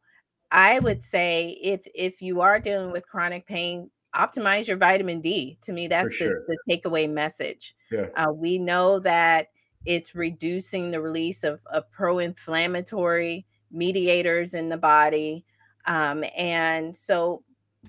I 0.51 0.79
would 0.79 1.03
say 1.03 1.59
if 1.61 1.81
if 1.93 2.19
you 2.19 2.41
are 2.41 2.59
dealing 2.59 2.91
with 2.91 3.07
chronic 3.07 3.45
pain, 3.45 3.91
optimize 4.15 4.67
your 4.67 4.77
vitamin 4.77 5.21
D. 5.21 5.57
To 5.63 5.73
me, 5.73 5.87
that's 5.87 6.17
the, 6.19 6.43
the 6.47 6.57
takeaway 6.69 7.09
message. 7.09 7.75
Yeah. 7.91 8.07
Uh, 8.15 8.31
we 8.33 8.57
know 8.57 8.99
that 8.99 9.47
it's 9.85 10.15
reducing 10.15 10.89
the 10.89 11.01
release 11.01 11.43
of, 11.43 11.59
of 11.71 11.89
pro-inflammatory 11.91 13.45
mediators 13.71 14.53
in 14.53 14.69
the 14.69 14.77
body 14.77 15.45
um, 15.85 16.23
and 16.37 16.95
so 16.95 17.43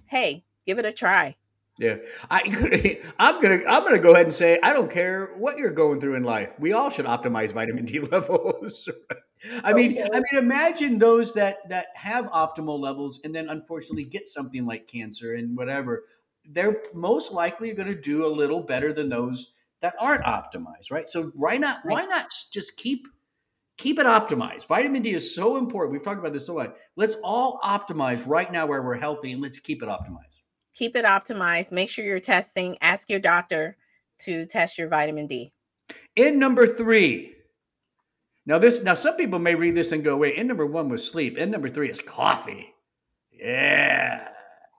hey 0.06 0.44
give 0.66 0.78
it 0.78 0.84
a 0.84 0.92
try 0.92 1.34
yeah, 1.80 1.96
I, 2.30 3.00
I'm 3.18 3.40
gonna 3.40 3.60
I'm 3.66 3.82
gonna 3.82 3.98
go 3.98 4.12
ahead 4.12 4.26
and 4.26 4.34
say 4.34 4.58
I 4.62 4.74
don't 4.74 4.90
care 4.90 5.32
what 5.38 5.56
you're 5.56 5.70
going 5.70 5.98
through 5.98 6.14
in 6.14 6.24
life. 6.24 6.54
We 6.58 6.74
all 6.74 6.90
should 6.90 7.06
optimize 7.06 7.54
vitamin 7.54 7.86
D 7.86 8.00
levels. 8.12 8.86
I 9.64 9.72
mean, 9.72 9.92
okay. 9.92 10.08
I 10.12 10.16
mean, 10.16 10.42
imagine 10.42 10.98
those 10.98 11.32
that 11.34 11.68
that 11.68 11.86
have 11.94 12.26
optimal 12.26 12.78
levels 12.78 13.20
and 13.24 13.34
then 13.34 13.48
unfortunately 13.48 14.04
get 14.04 14.28
something 14.28 14.66
like 14.66 14.86
cancer 14.86 15.34
and 15.34 15.56
whatever. 15.56 16.04
They're 16.44 16.82
most 16.94 17.32
likely 17.32 17.72
going 17.72 17.88
to 17.88 18.00
do 18.00 18.26
a 18.26 18.28
little 18.28 18.60
better 18.62 18.92
than 18.92 19.08
those 19.08 19.52
that 19.80 19.94
aren't 19.98 20.24
optimized, 20.24 20.90
right? 20.90 21.08
So 21.08 21.32
why 21.34 21.56
not 21.56 21.78
why 21.84 22.04
not 22.04 22.26
just 22.52 22.76
keep 22.76 23.08
keep 23.76 23.98
it 23.98 24.06
optimized? 24.06 24.66
Vitamin 24.66 25.02
D 25.02 25.12
is 25.12 25.34
so 25.34 25.56
important. 25.56 25.92
We've 25.92 26.04
talked 26.04 26.18
about 26.18 26.32
this 26.32 26.46
so 26.46 26.54
much. 26.54 26.74
Let's 26.96 27.16
all 27.22 27.60
optimize 27.60 28.26
right 28.26 28.50
now 28.50 28.66
where 28.66 28.82
we're 28.82 28.96
healthy 28.98 29.32
and 29.32 29.40
let's 29.40 29.58
keep 29.58 29.82
it 29.82 29.88
optimized 29.88 30.40
keep 30.80 30.96
it 30.96 31.04
optimized. 31.04 31.72
Make 31.72 31.90
sure 31.90 32.06
you're 32.06 32.20
testing. 32.20 32.76
Ask 32.80 33.10
your 33.10 33.20
doctor 33.20 33.76
to 34.20 34.46
test 34.46 34.78
your 34.78 34.88
vitamin 34.88 35.26
D. 35.26 35.52
In 36.16 36.38
number 36.38 36.66
three. 36.66 37.34
Now 38.50 38.58
this 38.58 38.82
now 38.82 38.94
some 38.94 39.14
people 39.14 39.38
may 39.38 39.54
read 39.54 39.76
this 39.76 39.92
and 39.92 40.02
go, 40.02 40.16
wait, 40.16 40.34
in 40.34 40.48
number 40.48 40.66
one 40.66 40.88
was 40.88 41.08
sleep. 41.08 41.38
In 41.38 41.52
number 41.52 41.68
three 41.68 41.88
is 41.88 42.00
coffee. 42.00 42.74
Yeah. 43.32 44.28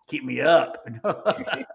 Keep 0.09 0.25
me 0.25 0.41
up. 0.41 0.85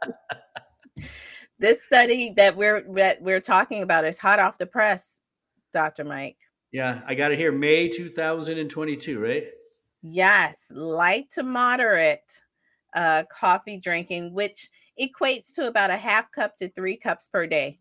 this 1.58 1.82
study 1.82 2.34
that 2.36 2.54
we're 2.54 2.84
that 2.96 3.22
we're 3.22 3.40
talking 3.40 3.80
about 3.82 4.04
is 4.04 4.18
hot 4.18 4.38
off 4.38 4.58
the 4.58 4.66
press, 4.66 5.22
Dr. 5.72 6.04
Mike. 6.04 6.36
Yeah, 6.70 7.00
I 7.06 7.14
got 7.14 7.32
it 7.32 7.38
here. 7.38 7.50
May 7.50 7.88
2022, 7.88 9.18
right? 9.18 9.44
Yes, 10.02 10.70
light 10.74 11.30
to 11.30 11.42
moderate 11.42 12.42
uh, 12.94 13.22
coffee 13.30 13.78
drinking, 13.78 14.34
which 14.34 14.68
equates 15.00 15.54
to 15.54 15.66
about 15.66 15.88
a 15.88 15.96
half 15.96 16.30
cup 16.30 16.56
to 16.56 16.68
three 16.68 16.98
cups 16.98 17.28
per 17.28 17.46
day. 17.46 17.78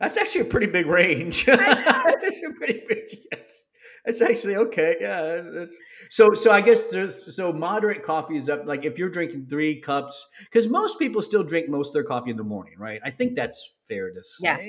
That's 0.00 0.16
actually 0.16 0.42
a 0.42 0.46
pretty 0.46 0.66
big 0.66 0.86
range. 0.86 1.44
That's 1.46 2.42
a 2.42 2.52
pretty 2.56 2.82
big. 2.88 3.18
Yes, 3.32 3.64
that's 4.04 4.20
actually 4.20 4.56
okay. 4.56 4.96
Yeah. 5.00 5.66
So, 6.08 6.32
so 6.32 6.50
I 6.50 6.60
guess 6.60 6.94
so. 7.34 7.52
Moderate 7.52 8.02
coffee 8.02 8.36
is 8.36 8.48
up. 8.48 8.66
Like 8.66 8.84
if 8.84 8.98
you're 8.98 9.10
drinking 9.10 9.46
three 9.46 9.80
cups, 9.80 10.28
because 10.44 10.66
most 10.66 10.98
people 10.98 11.20
still 11.22 11.44
drink 11.44 11.68
most 11.68 11.88
of 11.88 11.94
their 11.94 12.04
coffee 12.04 12.30
in 12.30 12.36
the 12.36 12.44
morning, 12.44 12.74
right? 12.78 13.00
I 13.04 13.10
think 13.10 13.34
that's 13.34 13.74
fair 13.86 14.10
to 14.10 14.22
say. 14.22 14.42
Yes. 14.42 14.68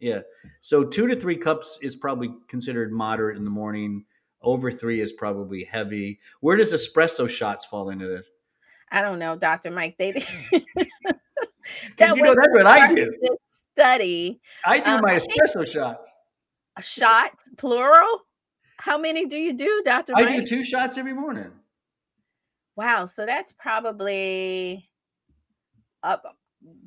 Yeah. 0.00 0.20
So 0.60 0.84
two 0.84 1.06
to 1.06 1.14
three 1.14 1.36
cups 1.36 1.78
is 1.82 1.96
probably 1.96 2.34
considered 2.48 2.92
moderate 2.92 3.36
in 3.36 3.44
the 3.44 3.50
morning. 3.50 4.04
Over 4.42 4.70
three 4.70 5.00
is 5.00 5.12
probably 5.12 5.64
heavy. 5.64 6.20
Where 6.40 6.56
does 6.56 6.74
espresso 6.74 7.28
shots 7.28 7.64
fall 7.64 7.88
into 7.90 8.06
this? 8.06 8.28
I 8.90 9.02
don't 9.02 9.18
know, 9.18 9.36
Dr. 9.36 9.70
Mike. 9.70 9.96
They 9.98 10.12
that 11.96 12.16
you 12.16 12.22
know 12.22 12.34
that's 12.34 12.48
what 12.50 12.66
I 12.66 12.88
do. 12.88 13.10
Study. 13.76 14.40
I 14.64 14.78
do 14.78 14.92
um, 14.92 15.00
my 15.00 15.14
espresso 15.14 15.66
shots. 15.66 16.12
Shots, 16.80 17.50
plural. 17.56 18.20
How 18.78 18.98
many 18.98 19.26
do 19.26 19.36
you 19.36 19.52
do, 19.52 19.82
Dr. 19.84 20.12
I 20.16 20.24
Mike? 20.24 20.40
do 20.40 20.56
two 20.56 20.64
shots 20.64 20.96
every 20.96 21.12
morning. 21.12 21.50
Wow, 22.76 23.04
so 23.06 23.26
that's 23.26 23.52
probably 23.52 24.88
up 26.02 26.36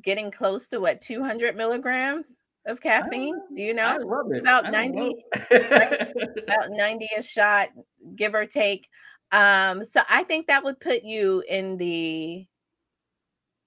getting 0.01 0.31
close 0.31 0.67
to 0.69 0.79
what 0.79 1.01
200 1.01 1.55
milligrams 1.55 2.39
of 2.65 2.81
caffeine. 2.81 3.35
Do 3.53 3.61
you 3.61 3.73
know? 3.73 3.83
I 3.83 3.97
love 3.97 4.31
it. 4.31 4.39
About 4.39 4.71
90, 4.71 5.15
right? 5.51 6.13
about 6.43 6.69
90 6.69 7.09
a 7.17 7.21
shot, 7.21 7.69
give 8.15 8.33
or 8.33 8.45
take. 8.45 8.87
Um, 9.31 9.83
so 9.83 10.01
I 10.09 10.23
think 10.23 10.47
that 10.47 10.63
would 10.63 10.79
put 10.79 11.03
you 11.03 11.43
in 11.49 11.77
the 11.77 12.45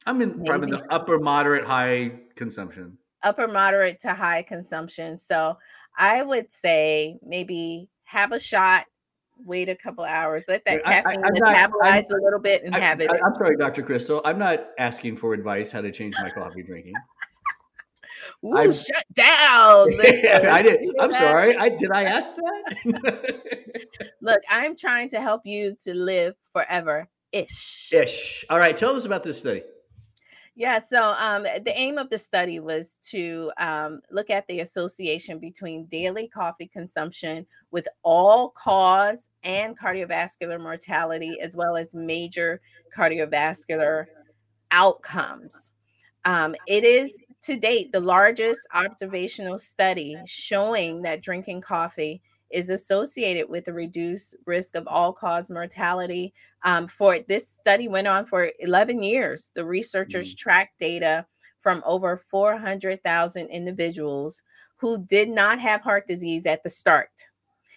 I'm 0.07 0.23
in 0.23 0.45
probably 0.45 0.71
the 0.71 0.93
upper 0.93 1.19
moderate 1.19 1.67
high 1.67 2.13
consumption. 2.35 2.97
Upper 3.23 3.49
moderate 3.49 4.01
to 4.01 4.15
high 4.15 4.43
consumption. 4.43 5.17
So 5.17 5.59
I 5.99 6.23
would 6.23 6.53
say 6.53 7.19
maybe 7.23 7.89
have 8.05 8.33
a 8.33 8.39
shot, 8.39 8.87
wait 9.45 9.69
a 9.69 9.77
couple 9.77 10.05
hours, 10.05 10.45
let 10.49 10.65
that 10.65 10.83
caffeine 10.85 11.23
I, 11.25 11.29
I, 11.29 11.69
metabolize 11.69 12.11
not, 12.11 12.19
a 12.19 12.23
little 12.23 12.41
bit 12.41 12.65
and 12.65 12.75
I, 12.75 12.81
have 12.81 13.01
it. 13.01 13.11
I'm 13.11 13.35
sorry, 13.35 13.57
Dr. 13.57 13.83
Crystal. 13.83 14.21
I'm 14.25 14.39
not 14.39 14.69
asking 14.79 15.17
for 15.17 15.35
advice 15.35 15.71
how 15.71 15.81
to 15.81 15.91
change 15.91 16.15
my 16.23 16.31
coffee 16.31 16.63
drinking. 16.63 16.95
Ooh, 18.45 18.57
I'm, 18.57 18.73
shut 18.73 19.05
down. 19.15 19.89
I 20.51 20.63
did. 20.63 20.91
I'm 20.99 21.13
sorry. 21.13 21.57
I 21.57 21.69
did. 21.69 21.91
I 21.91 22.05
ask 22.05 22.35
that. 22.35 23.87
Look, 24.23 24.41
I'm 24.49 24.77
trying 24.77 25.09
to 25.11 25.21
help 25.21 25.43
you 25.45 25.77
to 25.83 25.95
live 25.95 26.35
forever. 26.53 27.09
Ish. 27.33 27.93
Ish. 27.93 28.45
All 28.51 28.59
right. 28.59 28.77
Tell 28.77 28.97
us 28.97 29.05
about 29.05 29.23
this 29.23 29.39
study. 29.39 29.63
Yeah, 30.61 30.79
so 30.79 31.15
um, 31.17 31.45
the 31.45 31.73
aim 31.75 31.97
of 31.97 32.11
the 32.11 32.19
study 32.19 32.61
was 32.61 32.99
to 33.09 33.51
um, 33.57 34.03
look 34.11 34.29
at 34.29 34.47
the 34.47 34.61
association 34.61 35.39
between 35.39 35.87
daily 35.87 36.29
coffee 36.29 36.67
consumption 36.67 37.47
with 37.71 37.89
all 38.03 38.51
cause 38.51 39.31
and 39.43 39.79
cardiovascular 39.79 40.61
mortality, 40.61 41.41
as 41.41 41.57
well 41.57 41.79
as 41.79 41.95
major 41.95 42.61
cardiovascular 42.95 44.05
outcomes. 44.71 45.73
Um, 46.27 46.55
it 46.67 46.85
is 46.85 47.17
to 47.45 47.57
date 47.57 47.91
the 47.91 48.01
largest 48.01 48.61
observational 48.75 49.57
study 49.57 50.19
showing 50.27 51.01
that 51.01 51.23
drinking 51.23 51.63
coffee 51.63 52.21
is 52.51 52.71
associated 52.71 53.49
with 53.49 53.69
a 53.69 53.73
reduced 53.73 54.37
risk 54.47 54.77
of 54.77 54.87
all 54.87 55.13
cause 55.13 55.51
mortality. 55.51 56.33
Um, 56.65 56.89
for 56.89 57.19
this 57.29 57.49
study 57.49 57.89
went 57.89 58.09
on 58.09 58.27
for 58.27 58.51
11 58.59 59.03
years. 59.03 59.53
The 59.55 59.65
researchers 59.65 60.35
mm. 60.35 60.39
tracked 60.39 60.79
data 60.79 61.27
from 61.61 61.83
over 61.87 62.17
400,000 62.17 63.47
individuals 63.49 64.43
who 64.77 65.05
did 65.05 65.29
not 65.29 65.59
have 65.59 65.83
heart 65.83 66.07
disease 66.07 66.47
at 66.47 66.63
the 66.63 66.71
start. 66.71 67.11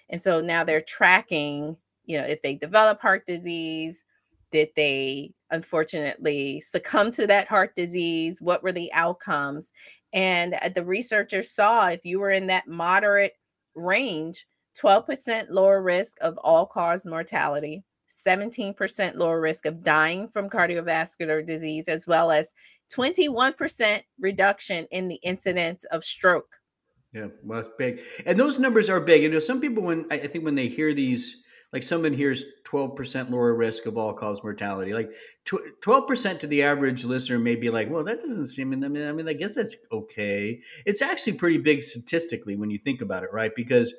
And 0.09 0.21
so 0.21 0.41
now 0.41 0.63
they're 0.63 0.81
tracking, 0.81 1.75
you 2.05 2.17
know, 2.17 2.25
if 2.25 2.41
they 2.41 2.55
develop 2.55 3.01
heart 3.01 3.25
disease, 3.25 4.05
did 4.51 4.69
they 4.75 5.33
unfortunately 5.51 6.61
succumb 6.61 7.11
to 7.11 7.27
that 7.27 7.47
heart 7.47 7.75
disease? 7.75 8.41
What 8.41 8.63
were 8.63 8.71
the 8.71 8.93
outcomes? 8.93 9.71
And 10.13 10.53
uh, 10.53 10.69
the 10.69 10.85
researchers 10.85 11.51
saw 11.51 11.87
if 11.87 12.01
you 12.05 12.19
were 12.19 12.29
in 12.29 12.47
that 12.47 12.67
moderate 12.67 13.33
range, 13.75 14.45
12% 14.81 15.47
lower 15.49 15.81
risk 15.81 16.17
of 16.21 16.37
all 16.37 16.65
cause 16.65 17.05
mortality, 17.05 17.83
17% 18.09 19.15
lower 19.15 19.39
risk 19.39 19.65
of 19.65 19.83
dying 19.83 20.27
from 20.27 20.49
cardiovascular 20.49 21.45
disease, 21.45 21.87
as 21.87 22.07
well 22.07 22.31
as 22.31 22.53
21% 22.93 24.01
reduction 24.19 24.87
in 24.91 25.07
the 25.07 25.19
incidence 25.23 25.85
of 25.85 26.03
stroke. 26.03 26.49
Yeah, 27.13 27.27
well, 27.43 27.59
it's 27.59 27.69
big. 27.77 28.01
And 28.25 28.39
those 28.39 28.57
numbers 28.59 28.89
are 28.89 28.99
big. 28.99 29.23
You 29.23 29.29
know, 29.29 29.39
some 29.39 29.61
people, 29.61 29.83
when 29.83 30.05
I 30.09 30.17
think 30.17 30.43
when 30.43 30.55
they 30.55 30.67
hear 30.67 30.93
these 30.93 31.43
like 31.73 31.83
someone 31.83 32.13
hears 32.13 32.45
12% 32.65 33.31
lower 33.31 33.53
risk 33.55 33.87
of 33.87 33.97
all 33.97 34.13
cause 34.13 34.43
mortality 34.43 34.93
like 34.93 35.11
12% 35.45 36.39
to 36.39 36.47
the 36.47 36.63
average 36.63 37.03
listener 37.03 37.39
may 37.39 37.55
be 37.55 37.69
like 37.69 37.89
well 37.89 38.03
that 38.03 38.19
doesn't 38.21 38.45
seem 38.45 38.71
i 38.71 38.87
mean 38.87 39.07
i 39.07 39.11
mean 39.11 39.27
i 39.27 39.33
guess 39.33 39.53
that's 39.53 39.75
okay 39.91 40.61
it's 40.85 41.01
actually 41.01 41.33
pretty 41.33 41.57
big 41.57 41.83
statistically 41.83 42.55
when 42.55 42.69
you 42.69 42.77
think 42.77 43.01
about 43.01 43.23
it 43.23 43.33
right 43.33 43.51
because 43.55 43.93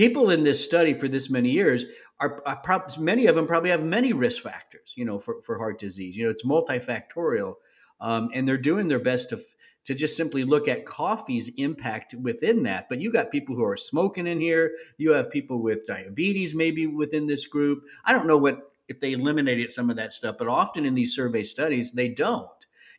people 0.00 0.30
in 0.30 0.44
this 0.44 0.64
study 0.64 0.94
for 0.94 1.08
this 1.08 1.28
many 1.28 1.50
years 1.50 1.84
are, 2.20 2.40
are 2.46 2.56
probably 2.56 3.04
many 3.04 3.26
of 3.26 3.34
them 3.34 3.46
probably 3.46 3.68
have 3.68 3.84
many 3.84 4.14
risk 4.14 4.42
factors 4.42 4.94
you 4.96 5.04
know 5.04 5.18
for, 5.18 5.42
for 5.42 5.58
heart 5.58 5.78
disease 5.78 6.16
you 6.16 6.24
know 6.24 6.30
it's 6.30 6.42
multifactorial 6.42 7.56
um, 8.00 8.30
and 8.32 8.48
they're 8.48 8.56
doing 8.56 8.88
their 8.88 8.98
best 8.98 9.28
to 9.28 9.38
to 9.84 9.94
just 9.94 10.16
simply 10.16 10.42
look 10.42 10.68
at 10.68 10.86
coffee's 10.86 11.50
impact 11.56 12.14
within 12.14 12.62
that. 12.64 12.86
But 12.88 13.00
you 13.00 13.10
got 13.10 13.30
people 13.30 13.56
who 13.56 13.64
are 13.64 13.78
smoking 13.78 14.26
in 14.26 14.38
here. 14.38 14.72
You 14.98 15.12
have 15.12 15.30
people 15.30 15.62
with 15.62 15.86
diabetes 15.86 16.54
maybe 16.54 16.86
within 16.86 17.26
this 17.26 17.46
group. 17.46 17.82
I 18.04 18.12
don't 18.12 18.26
know 18.26 18.36
what 18.36 18.72
if 18.88 19.00
they 19.00 19.12
eliminated 19.12 19.72
some 19.72 19.88
of 19.88 19.96
that 19.96 20.12
stuff, 20.12 20.36
but 20.38 20.48
often 20.48 20.84
in 20.84 20.94
these 20.94 21.14
survey 21.14 21.42
studies 21.42 21.92
they 21.92 22.08
don't. 22.08 22.48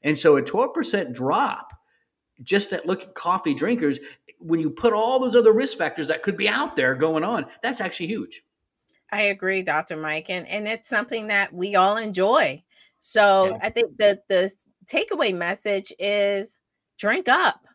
And 0.01 0.17
so 0.17 0.37
a 0.37 0.41
12% 0.41 1.13
drop 1.13 1.71
just 2.43 2.73
at 2.73 2.85
look 2.85 3.03
at 3.03 3.13
coffee 3.13 3.53
drinkers 3.53 3.99
when 4.41 4.59
you 4.59 4.69
put 4.69 4.93
all 4.93 5.19
those 5.19 5.35
other 5.35 5.53
risk 5.53 5.77
factors 5.77 6.07
that 6.07 6.23
could 6.23 6.37
be 6.37 6.47
out 6.47 6.75
there 6.75 6.95
going 6.95 7.23
on, 7.23 7.45
that's 7.61 7.81
actually 7.81 8.07
huge. 8.07 8.43
I 9.11 9.23
agree, 9.23 9.61
Dr. 9.61 9.97
Mike, 9.97 10.29
and 10.29 10.47
and 10.47 10.67
it's 10.67 10.87
something 10.87 11.27
that 11.27 11.53
we 11.53 11.75
all 11.75 11.97
enjoy. 11.97 12.63
So 13.01 13.47
yeah. 13.47 13.57
I 13.61 13.69
think 13.69 13.97
that 13.97 14.27
the 14.27 14.51
takeaway 14.85 15.35
message 15.35 15.91
is 15.99 16.57
drink 16.97 17.27
up. 17.27 17.65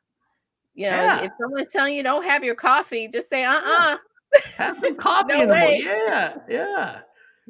You 0.75 0.91
know, 0.91 0.97
yeah. 0.97 1.23
if 1.23 1.33
someone's 1.41 1.69
telling 1.69 1.95
you 1.95 2.03
don't 2.03 2.25
have 2.25 2.45
your 2.45 2.55
coffee, 2.55 3.09
just 3.09 3.29
say, 3.29 3.45
uh 3.45 3.55
uh-uh. 3.55 3.95
uh 3.95 4.41
Have 4.57 4.79
some 4.79 4.97
coffee 4.97 5.35
no 5.35 5.43
in 5.43 5.49
the 5.49 5.55
morning. 5.55 5.83
Yeah, 5.85 6.37
yeah. 6.49 7.01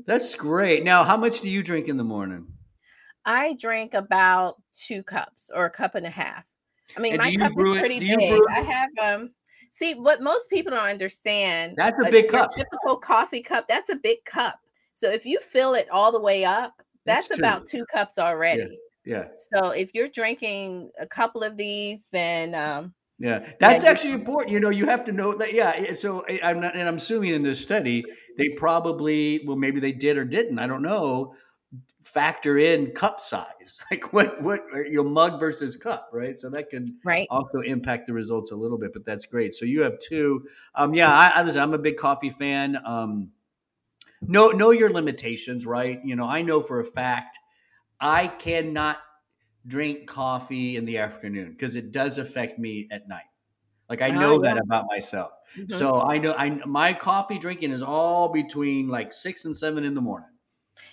That's 0.04 0.34
great. 0.34 0.84
Now, 0.84 1.02
how 1.04 1.16
much 1.16 1.40
do 1.40 1.50
you 1.50 1.62
drink 1.62 1.88
in 1.88 1.96
the 1.96 2.04
morning? 2.04 2.46
I 3.24 3.54
drink 3.54 3.94
about 3.94 4.62
two 4.72 5.02
cups 5.02 5.50
or 5.52 5.66
a 5.66 5.70
cup 5.70 5.96
and 5.96 6.06
a 6.06 6.10
half. 6.10 6.44
I 6.96 7.00
mean, 7.00 7.14
and 7.14 7.22
my 7.22 7.34
cup 7.36 7.52
is 7.58 7.78
pretty 7.78 7.98
big. 7.98 8.40
I 8.50 8.60
have 8.60 8.90
um 9.02 9.30
See, 9.70 9.92
what 9.94 10.22
most 10.22 10.48
people 10.48 10.70
don't 10.70 10.88
understand. 10.88 11.74
That's 11.76 11.98
a, 11.98 12.08
a 12.08 12.10
big 12.10 12.28
cup. 12.28 12.50
typical 12.54 12.96
coffee 12.96 13.42
cup. 13.42 13.68
That's 13.68 13.90
a 13.90 13.96
big 13.96 14.24
cup. 14.24 14.58
So 14.94 15.10
if 15.10 15.26
you 15.26 15.38
fill 15.38 15.74
it 15.74 15.86
all 15.90 16.10
the 16.12 16.20
way 16.20 16.46
up, 16.46 16.80
that's, 17.04 17.28
that's 17.28 17.38
about 17.38 17.68
two 17.68 17.84
cups 17.92 18.18
already. 18.18 18.78
Yeah. 19.04 19.18
yeah. 19.18 19.24
So 19.50 19.70
if 19.70 19.90
you're 19.92 20.08
drinking 20.08 20.92
a 20.98 21.06
couple 21.06 21.42
of 21.42 21.58
these, 21.58 22.08
then 22.10 22.54
um, 22.54 22.94
yeah, 23.18 23.46
that's 23.60 23.84
actually 23.84 24.12
important. 24.12 24.52
You 24.52 24.60
know, 24.60 24.70
you 24.70 24.86
have 24.86 25.04
to 25.04 25.12
know 25.12 25.34
that. 25.34 25.52
Yeah. 25.52 25.92
So 25.92 26.24
I'm 26.42 26.60
not, 26.60 26.74
and 26.74 26.88
I'm 26.88 26.96
assuming 26.96 27.34
in 27.34 27.42
this 27.42 27.60
study, 27.60 28.02
they 28.38 28.50
probably, 28.50 29.42
well, 29.46 29.56
maybe 29.56 29.80
they 29.80 29.92
did 29.92 30.16
or 30.16 30.24
didn't. 30.24 30.58
I 30.58 30.66
don't 30.66 30.82
know. 30.82 31.34
Factor 32.00 32.58
in 32.58 32.92
cup 32.92 33.20
size, 33.20 33.84
like 33.90 34.12
what 34.12 34.40
what 34.42 34.60
your 34.88 35.04
mug 35.04 35.40
versus 35.40 35.76
cup, 35.76 36.08
right? 36.12 36.38
So 36.38 36.48
that 36.50 36.70
can 36.70 36.98
right. 37.04 37.26
also 37.30 37.60
impact 37.60 38.06
the 38.06 38.12
results 38.12 38.52
a 38.52 38.56
little 38.56 38.78
bit. 38.78 38.92
But 38.92 39.04
that's 39.04 39.26
great. 39.26 39.54
So 39.54 39.64
you 39.64 39.82
have 39.82 39.98
two. 39.98 40.46
Um, 40.76 40.94
yeah, 40.94 41.12
I, 41.12 41.32
I 41.34 41.42
listen. 41.42 41.62
I'm 41.62 41.74
a 41.74 41.78
big 41.78 41.96
coffee 41.96 42.30
fan. 42.30 42.78
Um, 42.84 43.30
know 44.22 44.50
know 44.50 44.70
your 44.70 44.90
limitations, 44.90 45.66
right? 45.66 46.00
You 46.04 46.16
know, 46.16 46.24
I 46.24 46.42
know 46.42 46.62
for 46.62 46.80
a 46.80 46.84
fact 46.84 47.38
I 48.00 48.28
cannot 48.28 48.98
drink 49.66 50.06
coffee 50.06 50.76
in 50.76 50.84
the 50.84 50.98
afternoon 50.98 51.50
because 51.50 51.76
it 51.76 51.92
does 51.92 52.18
affect 52.18 52.58
me 52.58 52.88
at 52.90 53.08
night. 53.08 53.24
Like 53.88 54.02
I 54.02 54.10
know 54.10 54.38
that 54.38 54.58
about 54.58 54.86
myself. 54.88 55.32
Mm-hmm. 55.56 55.72
So 55.72 56.02
I 56.02 56.18
know 56.18 56.34
I 56.36 56.50
my 56.66 56.92
coffee 56.92 57.38
drinking 57.38 57.70
is 57.70 57.82
all 57.82 58.32
between 58.32 58.88
like 58.88 59.12
six 59.12 59.44
and 59.44 59.56
seven 59.56 59.84
in 59.84 59.94
the 59.94 60.00
morning. 60.00 60.28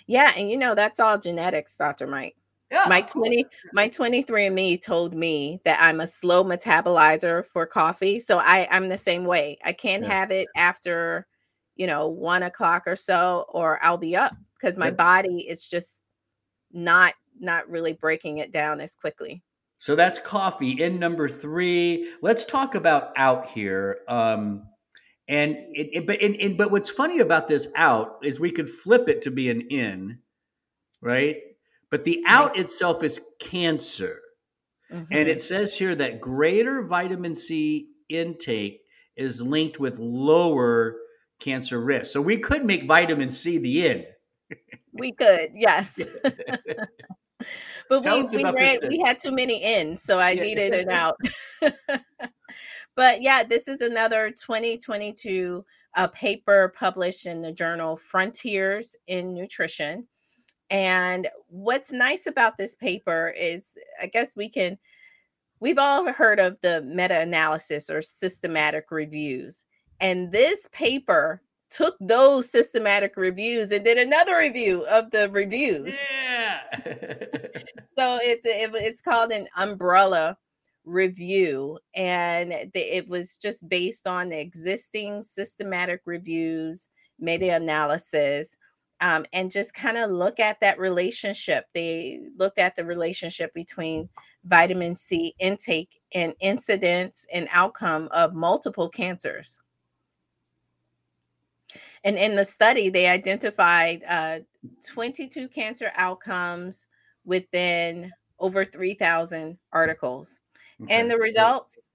Yeah, 0.06 0.32
and 0.36 0.50
you 0.50 0.56
know 0.56 0.74
that's 0.74 1.00
all 1.00 1.18
genetics, 1.18 1.76
Dr. 1.76 2.06
Mike. 2.06 2.36
Yeah, 2.70 2.84
my 2.88 3.02
20 3.02 3.46
my 3.72 3.88
23andMe 3.88 4.82
told 4.82 5.14
me 5.14 5.60
that 5.64 5.80
I'm 5.80 6.00
a 6.00 6.06
slow 6.06 6.42
metabolizer 6.42 7.44
for 7.46 7.66
coffee. 7.66 8.18
So 8.18 8.38
I, 8.38 8.66
I'm 8.70 8.88
the 8.88 8.96
same 8.96 9.24
way. 9.24 9.58
I 9.64 9.72
can't 9.72 10.02
yeah. 10.02 10.12
have 10.12 10.30
it 10.30 10.48
after, 10.56 11.26
you 11.76 11.86
know, 11.86 12.08
one 12.08 12.42
o'clock 12.42 12.84
or 12.86 12.96
so, 12.96 13.44
or 13.50 13.82
I'll 13.84 13.98
be 13.98 14.16
up 14.16 14.34
because 14.58 14.76
my 14.76 14.86
yeah. 14.86 14.92
body 14.92 15.46
is 15.48 15.66
just 15.66 16.02
not 16.72 17.14
not 17.38 17.68
really 17.68 17.92
breaking 17.92 18.38
it 18.38 18.50
down 18.52 18.80
as 18.80 18.94
quickly. 18.94 19.42
So 19.78 19.94
that's 19.94 20.18
coffee. 20.18 20.82
In 20.82 20.98
number 20.98 21.28
three, 21.28 22.10
let's 22.22 22.44
talk 22.44 22.74
about 22.74 23.12
out 23.16 23.46
here. 23.46 23.98
Um, 24.08 24.66
and 25.28 25.56
it, 25.72 25.90
it 25.92 26.06
but 26.06 26.20
in, 26.20 26.56
but 26.56 26.70
what's 26.70 26.90
funny 26.90 27.20
about 27.20 27.48
this 27.48 27.68
out 27.76 28.18
is 28.22 28.40
we 28.40 28.50
could 28.50 28.68
flip 28.68 29.08
it 29.08 29.22
to 29.22 29.30
be 29.30 29.48
an 29.50 29.62
in, 29.62 30.18
right? 31.00 31.36
But 31.90 32.04
the 32.04 32.22
out 32.26 32.58
itself 32.58 33.02
is 33.02 33.20
cancer. 33.40 34.20
Mm-hmm. 34.92 35.12
And 35.12 35.28
it 35.28 35.40
says 35.40 35.74
here 35.74 35.94
that 35.94 36.20
greater 36.20 36.82
vitamin 36.82 37.34
C 37.34 37.88
intake 38.08 38.82
is 39.16 39.40
linked 39.40 39.80
with 39.80 39.98
lower 39.98 40.96
cancer 41.40 41.80
risk. 41.80 42.12
So 42.12 42.20
we 42.20 42.36
could 42.36 42.64
make 42.64 42.86
vitamin 42.86 43.30
C 43.30 43.58
the 43.58 43.86
in. 43.86 44.04
we 44.92 45.12
could, 45.12 45.50
yes. 45.54 46.00
but 46.22 48.02
Tell 48.02 48.24
we 48.32 48.44
we, 48.44 48.44
ran, 48.44 48.76
we 48.88 48.98
had 48.98 49.20
too 49.20 49.32
many 49.32 49.62
in, 49.62 49.96
so 49.96 50.18
I 50.18 50.30
yeah. 50.30 50.42
needed 50.42 50.74
an 50.74 50.90
out. 50.90 51.16
but 52.96 53.22
yeah, 53.22 53.42
this 53.42 53.68
is 53.68 53.80
another 53.80 54.30
2022 54.30 55.64
uh, 55.96 56.08
paper 56.08 56.72
published 56.76 57.26
in 57.26 57.42
the 57.42 57.52
journal 57.52 57.96
Frontiers 57.96 58.96
in 59.06 59.34
Nutrition. 59.34 60.06
And 60.70 61.28
what's 61.48 61.92
nice 61.92 62.26
about 62.26 62.56
this 62.56 62.74
paper 62.74 63.34
is, 63.36 63.72
I 64.00 64.06
guess 64.06 64.36
we 64.36 64.48
can, 64.48 64.78
we've 65.60 65.78
all 65.78 66.10
heard 66.12 66.40
of 66.40 66.60
the 66.62 66.82
meta 66.82 67.20
analysis 67.20 67.90
or 67.90 68.02
systematic 68.02 68.90
reviews. 68.90 69.64
And 70.00 70.32
this 70.32 70.68
paper 70.72 71.42
took 71.70 71.96
those 72.00 72.50
systematic 72.50 73.16
reviews 73.16 73.72
and 73.72 73.84
did 73.84 73.98
another 73.98 74.38
review 74.38 74.86
of 74.86 75.10
the 75.10 75.28
reviews. 75.30 75.98
Yeah. 76.12 76.60
so 77.96 78.18
it's 78.22 78.46
it, 78.46 78.70
it's 78.74 79.00
called 79.00 79.32
an 79.32 79.48
umbrella 79.56 80.36
review 80.84 81.78
and 81.94 82.52
the, 82.74 82.96
it 82.96 83.08
was 83.08 83.36
just 83.36 83.68
based 83.68 84.06
on 84.06 84.28
the 84.28 84.38
existing 84.38 85.22
systematic 85.22 86.00
reviews 86.04 86.88
meta-analysis 87.18 88.56
um, 89.00 89.24
and 89.32 89.50
just 89.50 89.74
kind 89.74 89.96
of 89.96 90.10
look 90.10 90.40
at 90.40 90.60
that 90.60 90.78
relationship. 90.78 91.66
They 91.74 92.20
looked 92.36 92.58
at 92.58 92.76
the 92.76 92.84
relationship 92.84 93.52
between 93.54 94.08
vitamin 94.44 94.94
c 94.94 95.34
intake 95.38 96.00
and 96.14 96.34
incidence 96.40 97.26
and 97.32 97.48
outcome 97.50 98.08
of 98.12 98.34
multiple 98.34 98.88
cancers. 98.88 99.58
And 102.04 102.16
in 102.16 102.36
the 102.36 102.44
study, 102.44 102.90
they 102.90 103.06
identified 103.06 104.02
uh, 104.06 104.40
22 104.86 105.48
cancer 105.48 105.90
outcomes 105.96 106.88
within 107.24 108.12
over 108.38 108.64
3,000 108.64 109.58
articles. 109.72 110.40
Okay. 110.84 111.00
And 111.00 111.10
the 111.10 111.18
results, 111.18 111.90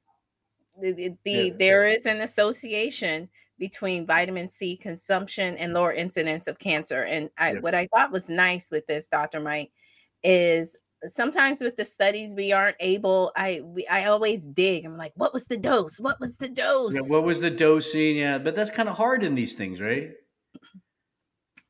the, 0.80 1.15
the, 1.23 1.32
yeah. 1.32 1.54
there 1.58 1.88
is 1.88 2.06
an 2.06 2.21
association 2.21 3.30
between 3.58 4.06
vitamin 4.06 4.49
C 4.49 4.78
consumption 4.78 5.58
and 5.58 5.73
lower 5.73 5.93
incidence 5.93 6.47
of 6.47 6.60
cancer. 6.60 7.04
And 7.04 7.30
I, 7.38 7.54
yeah. 7.54 7.60
what 7.60 7.75
I 7.75 7.88
thought 7.88 8.12
was 8.12 8.30
nice 8.30 8.71
with 8.71 8.88
this, 8.88 9.10
Dr. 9.10 9.39
Mike, 9.39 9.71
is 10.23 10.78
sometimes 11.06 11.62
with 11.62 11.78
the 11.78 11.86
studies 11.86 12.34
we 12.36 12.52
aren't 12.52 12.75
able 12.80 13.32
i 13.36 13.62
we, 13.63 13.88
i 13.88 14.06
always 14.06 14.45
dig 14.45 14.86
i'm 14.86 14.97
like 14.97 15.13
what 15.15 15.34
was 15.34 15.45
the 15.45 15.56
dose 15.56 15.97
what 15.99 16.19
was 16.19 16.36
the 16.38 16.49
dose 16.49 16.93
yeah, 16.93 17.02
what 17.08 17.23
was 17.23 17.39
the 17.39 17.49
dosing 17.49 18.17
yeah 18.17 18.38
but 18.38 18.56
that's 18.56 18.69
kind 18.69 18.89
of 18.89 18.95
hard 18.95 19.23
in 19.23 19.34
these 19.34 19.54
things 19.54 19.80
right 19.80 20.12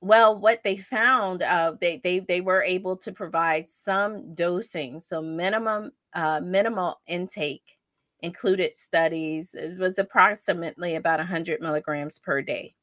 well 0.01 0.37
what 0.39 0.63
they 0.63 0.77
found 0.77 1.43
uh, 1.43 1.73
they, 1.81 1.99
they 2.03 2.19
they 2.19 2.41
were 2.41 2.63
able 2.63 2.95
to 2.95 3.11
provide 3.11 3.67
some 3.69 4.33
dosing 4.33 4.99
so 4.99 5.21
minimum 5.21 5.91
uh, 6.13 6.39
minimal 6.43 6.99
intake 7.07 7.77
included 8.21 8.75
studies 8.75 9.55
it 9.55 9.77
was 9.79 9.97
approximately 9.97 10.95
about 10.95 11.19
100 11.19 11.61
milligrams 11.61 12.19
per 12.19 12.41
day 12.41 12.73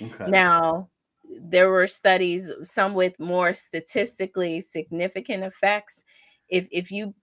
okay. 0.00 0.26
now 0.26 0.88
there 1.28 1.70
were 1.70 1.86
studies, 1.86 2.50
some 2.62 2.94
with 2.94 3.18
more 3.18 3.52
statistically 3.52 4.60
significant 4.60 5.42
effects. 5.42 6.04
If 6.48 6.68
if 6.70 6.90
you 6.90 7.14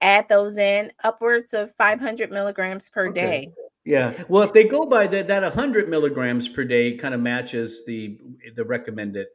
add 0.00 0.28
those 0.28 0.58
in, 0.58 0.92
upwards 1.04 1.54
of 1.54 1.74
500 1.74 2.30
milligrams 2.30 2.88
per 2.88 3.08
okay. 3.08 3.20
day. 3.20 3.52
Yeah. 3.86 4.20
Well, 4.28 4.42
if 4.42 4.52
they 4.52 4.64
go 4.64 4.84
by 4.84 5.06
that, 5.06 5.28
that 5.28 5.42
100 5.42 5.88
milligrams 5.88 6.48
per 6.48 6.64
day 6.64 6.96
kind 6.96 7.14
of 7.14 7.20
matches 7.20 7.84
the 7.86 8.18
the 8.56 8.64
recommended 8.64 9.28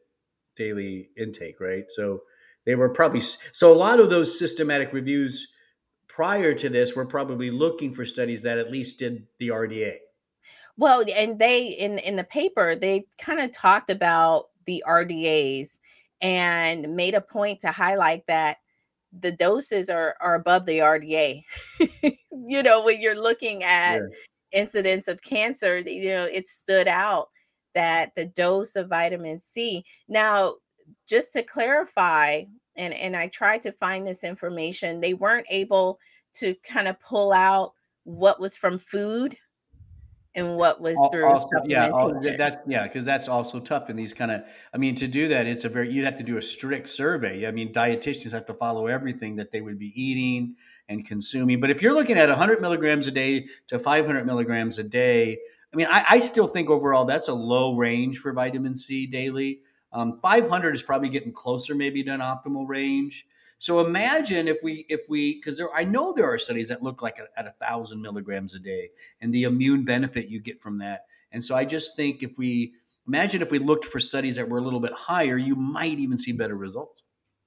daily 0.58 1.10
intake, 1.18 1.62
right? 1.62 1.86
So 1.88 2.24
they 2.66 2.76
were 2.76 2.90
probably 2.90 3.22
so 3.22 3.72
a 3.72 3.74
lot 3.74 4.02
of 4.02 4.10
those 4.10 4.38
systematic 4.38 4.92
reviews 4.92 5.48
prior 6.10 6.54
to 6.56 6.68
this 6.68 6.94
were 6.96 7.06
probably 7.06 7.50
looking 7.50 7.94
for 7.94 8.04
studies 8.04 8.42
that 8.44 8.58
at 8.58 8.70
least 8.70 9.00
did 9.00 9.26
the 9.40 9.48
RDA. 9.48 9.96
Well, 10.76 11.06
and 11.16 11.40
they 11.40 11.68
in 11.68 11.98
in 12.00 12.18
the 12.18 12.26
paper 12.26 12.76
they 12.76 13.08
kind 13.18 13.40
of 13.40 13.54
talked 13.54 13.90
about 13.90 14.48
the 14.66 14.84
RDAs 14.86 15.80
and 16.20 16.94
made 16.94 17.14
a 17.14 17.22
point 17.22 17.62
to 17.62 17.72
highlight 17.72 18.28
that 18.28 18.58
the 19.18 19.32
doses 19.32 19.90
are 19.90 20.16
are 20.20 20.36
above 20.36 20.66
the 20.66 20.80
RDA. 20.80 21.44
you 22.32 22.64
know, 22.64 22.84
when 22.84 23.02
you're 23.02 23.22
looking 23.22 23.64
at 23.64 23.96
yeah. 23.96 24.08
Incidence 24.52 25.08
of 25.08 25.22
cancer, 25.22 25.80
you 25.80 26.10
know, 26.10 26.24
it 26.24 26.48
stood 26.48 26.88
out 26.88 27.30
that 27.74 28.14
the 28.16 28.26
dose 28.26 28.76
of 28.76 28.90
vitamin 28.90 29.40
C. 29.40 29.84
Now, 30.08 30.56
just 31.08 31.34
to 31.34 31.44
clarify, 31.44 32.44
and 32.76 32.94
and 32.94 33.16
I 33.16 33.28
tried 33.28 33.62
to 33.64 33.72
find 33.72 34.06
this 34.06 34.24
information, 34.24 35.02
they 35.02 35.14
weren't 35.14 35.48
able 35.50 36.00
to 36.34 36.56
kind 36.64 36.88
of 36.88 37.00
pull 37.00 37.34
out 37.34 37.74
what 38.04 38.40
was 38.40 38.58
from 38.58 38.80
food 38.80 39.38
and 40.36 40.56
what 40.56 40.80
was 40.80 40.98
through 41.12 41.26
also, 41.26 41.50
yeah 41.66 41.90
that's 42.38 42.60
yeah 42.66 42.84
because 42.84 43.04
that's 43.04 43.28
also 43.28 43.60
tough 43.60 43.90
in 43.90 43.98
these 43.98 44.14
kind 44.14 44.32
of 44.32 44.42
i 44.74 44.78
mean 44.78 44.96
to 44.96 45.08
do 45.08 45.28
that 45.28 45.46
it's 45.46 45.66
a 45.66 45.70
very 45.70 45.92
you'd 45.92 46.06
have 46.06 46.16
to 46.16 46.24
do 46.24 46.38
a 46.38 46.42
strict 46.42 46.88
survey 46.88 47.46
i 47.46 47.52
mean 47.52 47.74
dietitians 47.74 48.32
have 48.32 48.46
to 48.46 48.54
follow 48.54 48.88
everything 48.88 49.36
that 49.36 49.52
they 49.52 49.60
would 49.60 49.78
be 49.78 49.92
eating 50.02 50.56
and 50.91 51.06
consuming 51.06 51.60
but 51.60 51.69
if 51.69 51.82
you're 51.82 51.93
looking 51.93 52.17
at 52.17 52.30
100 52.30 52.62
milligrams 52.62 53.08
a 53.08 53.12
day 53.12 53.47
to 53.67 53.80
500 53.80 54.25
milligrams 54.25 54.77
a 54.77 54.84
day 54.84 55.38
i 55.73 55.75
mean 55.75 55.88
i, 55.89 56.06
I 56.10 56.19
still 56.19 56.47
think 56.47 56.69
overall 56.69 57.06
that's 57.06 57.27
a 57.27 57.34
low 57.34 57.75
range 57.75 58.19
for 58.19 58.34
vitamin 58.34 58.75
c 58.75 59.08
daily 59.08 59.62
um, 59.93 60.19
500 60.21 60.73
is 60.73 60.84
probably 60.84 61.10
getting 61.10 61.34
closer 61.34 61.75
maybe 61.75 62.04
to 62.04 62.12
an 62.12 62.21
optimal 62.21 62.67
range 62.67 63.25
so 63.62 63.86
imagine 63.86 64.47
if 64.47 64.58
we 64.63 64.88
if 64.89 65.01
we 65.08 65.36
because 65.36 65.56
there 65.56 65.71
I 65.75 65.84
know 65.84 66.13
there 66.13 66.25
are 66.25 66.39
studies 66.39 66.67
that 66.69 66.82
look 66.82 67.04
like 67.04 67.19
a, 67.19 67.27
at 67.39 67.45
a 67.45 67.51
thousand 67.63 68.01
milligrams 68.01 68.56
a 68.56 68.60
day 68.60 68.89
and 69.21 69.32
the 69.32 69.43
immune 69.43 69.86
benefit 69.86 70.30
you 70.30 70.41
get 70.41 70.60
from 70.60 70.80
that. 70.80 71.06
And 71.32 71.43
so 71.43 71.54
I 71.54 71.63
just 71.63 71.95
think 71.95 72.23
if 72.23 72.39
we 72.39 72.73
imagine 73.08 73.43
if 73.43 73.51
we 73.51 73.60
looked 73.60 73.86
for 73.86 73.99
studies 73.99 74.36
that 74.38 74.49
were 74.49 74.58
a 74.58 74.63
little 74.63 74.80
bit 74.80 74.93
higher, 74.93 75.38
you 75.38 75.56
might 75.56 75.99
even 75.99 76.17
see 76.17 76.32
better 76.32 76.56
results. 76.56 77.04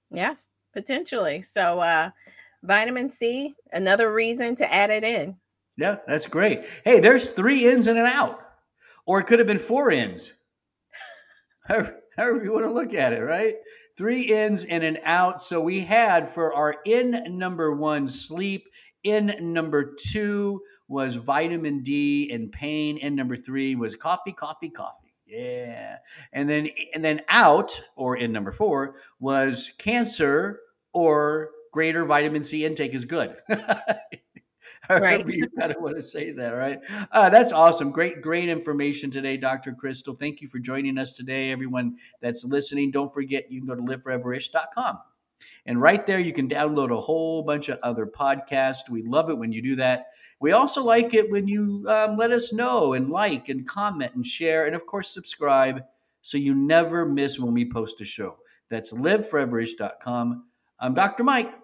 Yes, 0.09 0.51
potentially. 0.73 1.43
So 1.43 1.81
uh, 1.81 2.11
vitamin 2.65 3.09
C, 3.09 3.55
another 3.73 4.13
reason 4.13 4.57
to 4.57 4.73
add 4.73 4.91
it 4.91 5.05
in. 5.05 5.37
Yeah, 5.77 5.97
that's 6.07 6.27
great. 6.27 6.65
Hey, 6.85 7.01
there's 7.01 7.31
three 7.31 7.69
ins 7.69 7.87
and 7.87 7.99
an 7.99 8.07
out, 8.07 8.41
or 9.07 9.21
it 9.21 9.25
could 9.25 9.39
have 9.39 9.49
been 9.49 9.59
four 9.59 9.91
ins. 9.91 10.35
however, 11.67 12.01
you 12.43 12.53
want 12.53 12.65
to 12.65 12.73
look 12.73 12.95
at 12.95 13.13
it, 13.13 13.23
right? 13.23 13.57
Three 13.97 14.23
ins 14.23 14.65
and 14.65 14.83
an 14.83 14.99
out. 15.05 15.43
So 15.43 15.61
we 15.61 15.81
had 15.81 16.29
for 16.29 16.55
our 16.55 16.77
in 16.85 17.23
number 17.39 17.73
one, 17.73 18.09
sleep. 18.09 18.69
In 19.05 19.37
number 19.53 19.95
two 20.09 20.63
was 20.89 21.15
vitamin 21.15 21.83
D 21.83 22.31
and 22.33 22.51
pain. 22.51 22.97
In 22.99 23.15
number 23.15 23.37
three 23.37 23.75
was 23.75 23.97
coffee, 23.97 24.33
coffee, 24.33 24.71
coffee. 24.71 25.05
Yeah. 25.27 25.99
And 26.33 26.49
then 26.49 26.69
and 26.95 27.05
then 27.05 27.23
out 27.29 27.81
or 27.97 28.17
in 28.17 28.33
number 28.33 28.53
4 28.53 28.95
was 29.21 29.73
cancer 29.79 30.61
or 30.93 31.51
greater 31.75 32.05
vitamin 32.05 32.45
C 32.45 32.65
intake 32.65 32.95
is 32.95 33.05
good. 33.05 33.37
right. 34.89 35.27
you 35.27 35.49
kind 35.59 35.73
of 35.73 35.83
want 35.83 35.97
to 35.97 36.03
say 36.03 36.31
that, 36.31 36.51
right? 36.51 36.79
Uh, 37.11 37.29
that's 37.29 37.53
awesome. 37.53 37.91
Great, 37.91 38.23
great 38.23 38.49
information 38.49 39.11
today, 39.11 39.37
Dr. 39.37 39.73
Crystal. 39.73 40.15
Thank 40.15 40.41
you 40.41 40.47
for 40.47 40.61
joining 40.61 40.99
us 40.99 41.15
today. 41.15 41.51
Everyone 41.51 41.97
that's 42.21 42.45
listening, 42.45 42.93
don't 42.93 43.13
forget 43.13 43.51
you 43.51 43.61
can 43.61 43.67
go 43.67 43.75
to 43.75 43.83
liveforeverish.com. 43.83 45.01
And 45.67 45.83
right 45.83 46.07
there, 46.07 46.21
you 46.21 46.33
can 46.33 46.49
download 46.49 46.97
a 46.97 47.01
whole 47.01 47.43
bunch 47.43 47.69
of 47.69 47.81
other 47.83 48.07
podcasts. 48.07 48.89
We 48.89 49.03
love 49.03 49.31
it 49.31 49.37
when 49.37 49.51
you 49.51 49.61
do 49.61 49.75
that. 49.77 50.07
We 50.39 50.53
also 50.53 50.85
like 50.85 51.13
it 51.13 51.29
when 51.29 51.49
you 51.49 51.85
um, 51.89 52.17
let 52.17 52.31
us 52.31 52.53
know 52.53 52.93
and 52.93 53.11
like 53.11 53.49
and 53.49 53.67
comment 53.67 54.15
and 54.15 54.25
share, 54.25 54.67
and 54.67 54.77
of 54.77 54.87
course, 54.87 55.09
subscribe 55.13 55.83
so 56.23 56.39
you 56.39 56.55
never 56.55 57.05
miss 57.05 57.37
when 57.37 57.53
we 57.53 57.69
post 57.69 58.01
a 58.01 58.05
show. 58.05 58.37
That's 58.69 58.93
liveforeverish.com. 58.93 60.45
I'm 60.79 60.95
Dr. 60.95 61.25
Mike. 61.25 61.64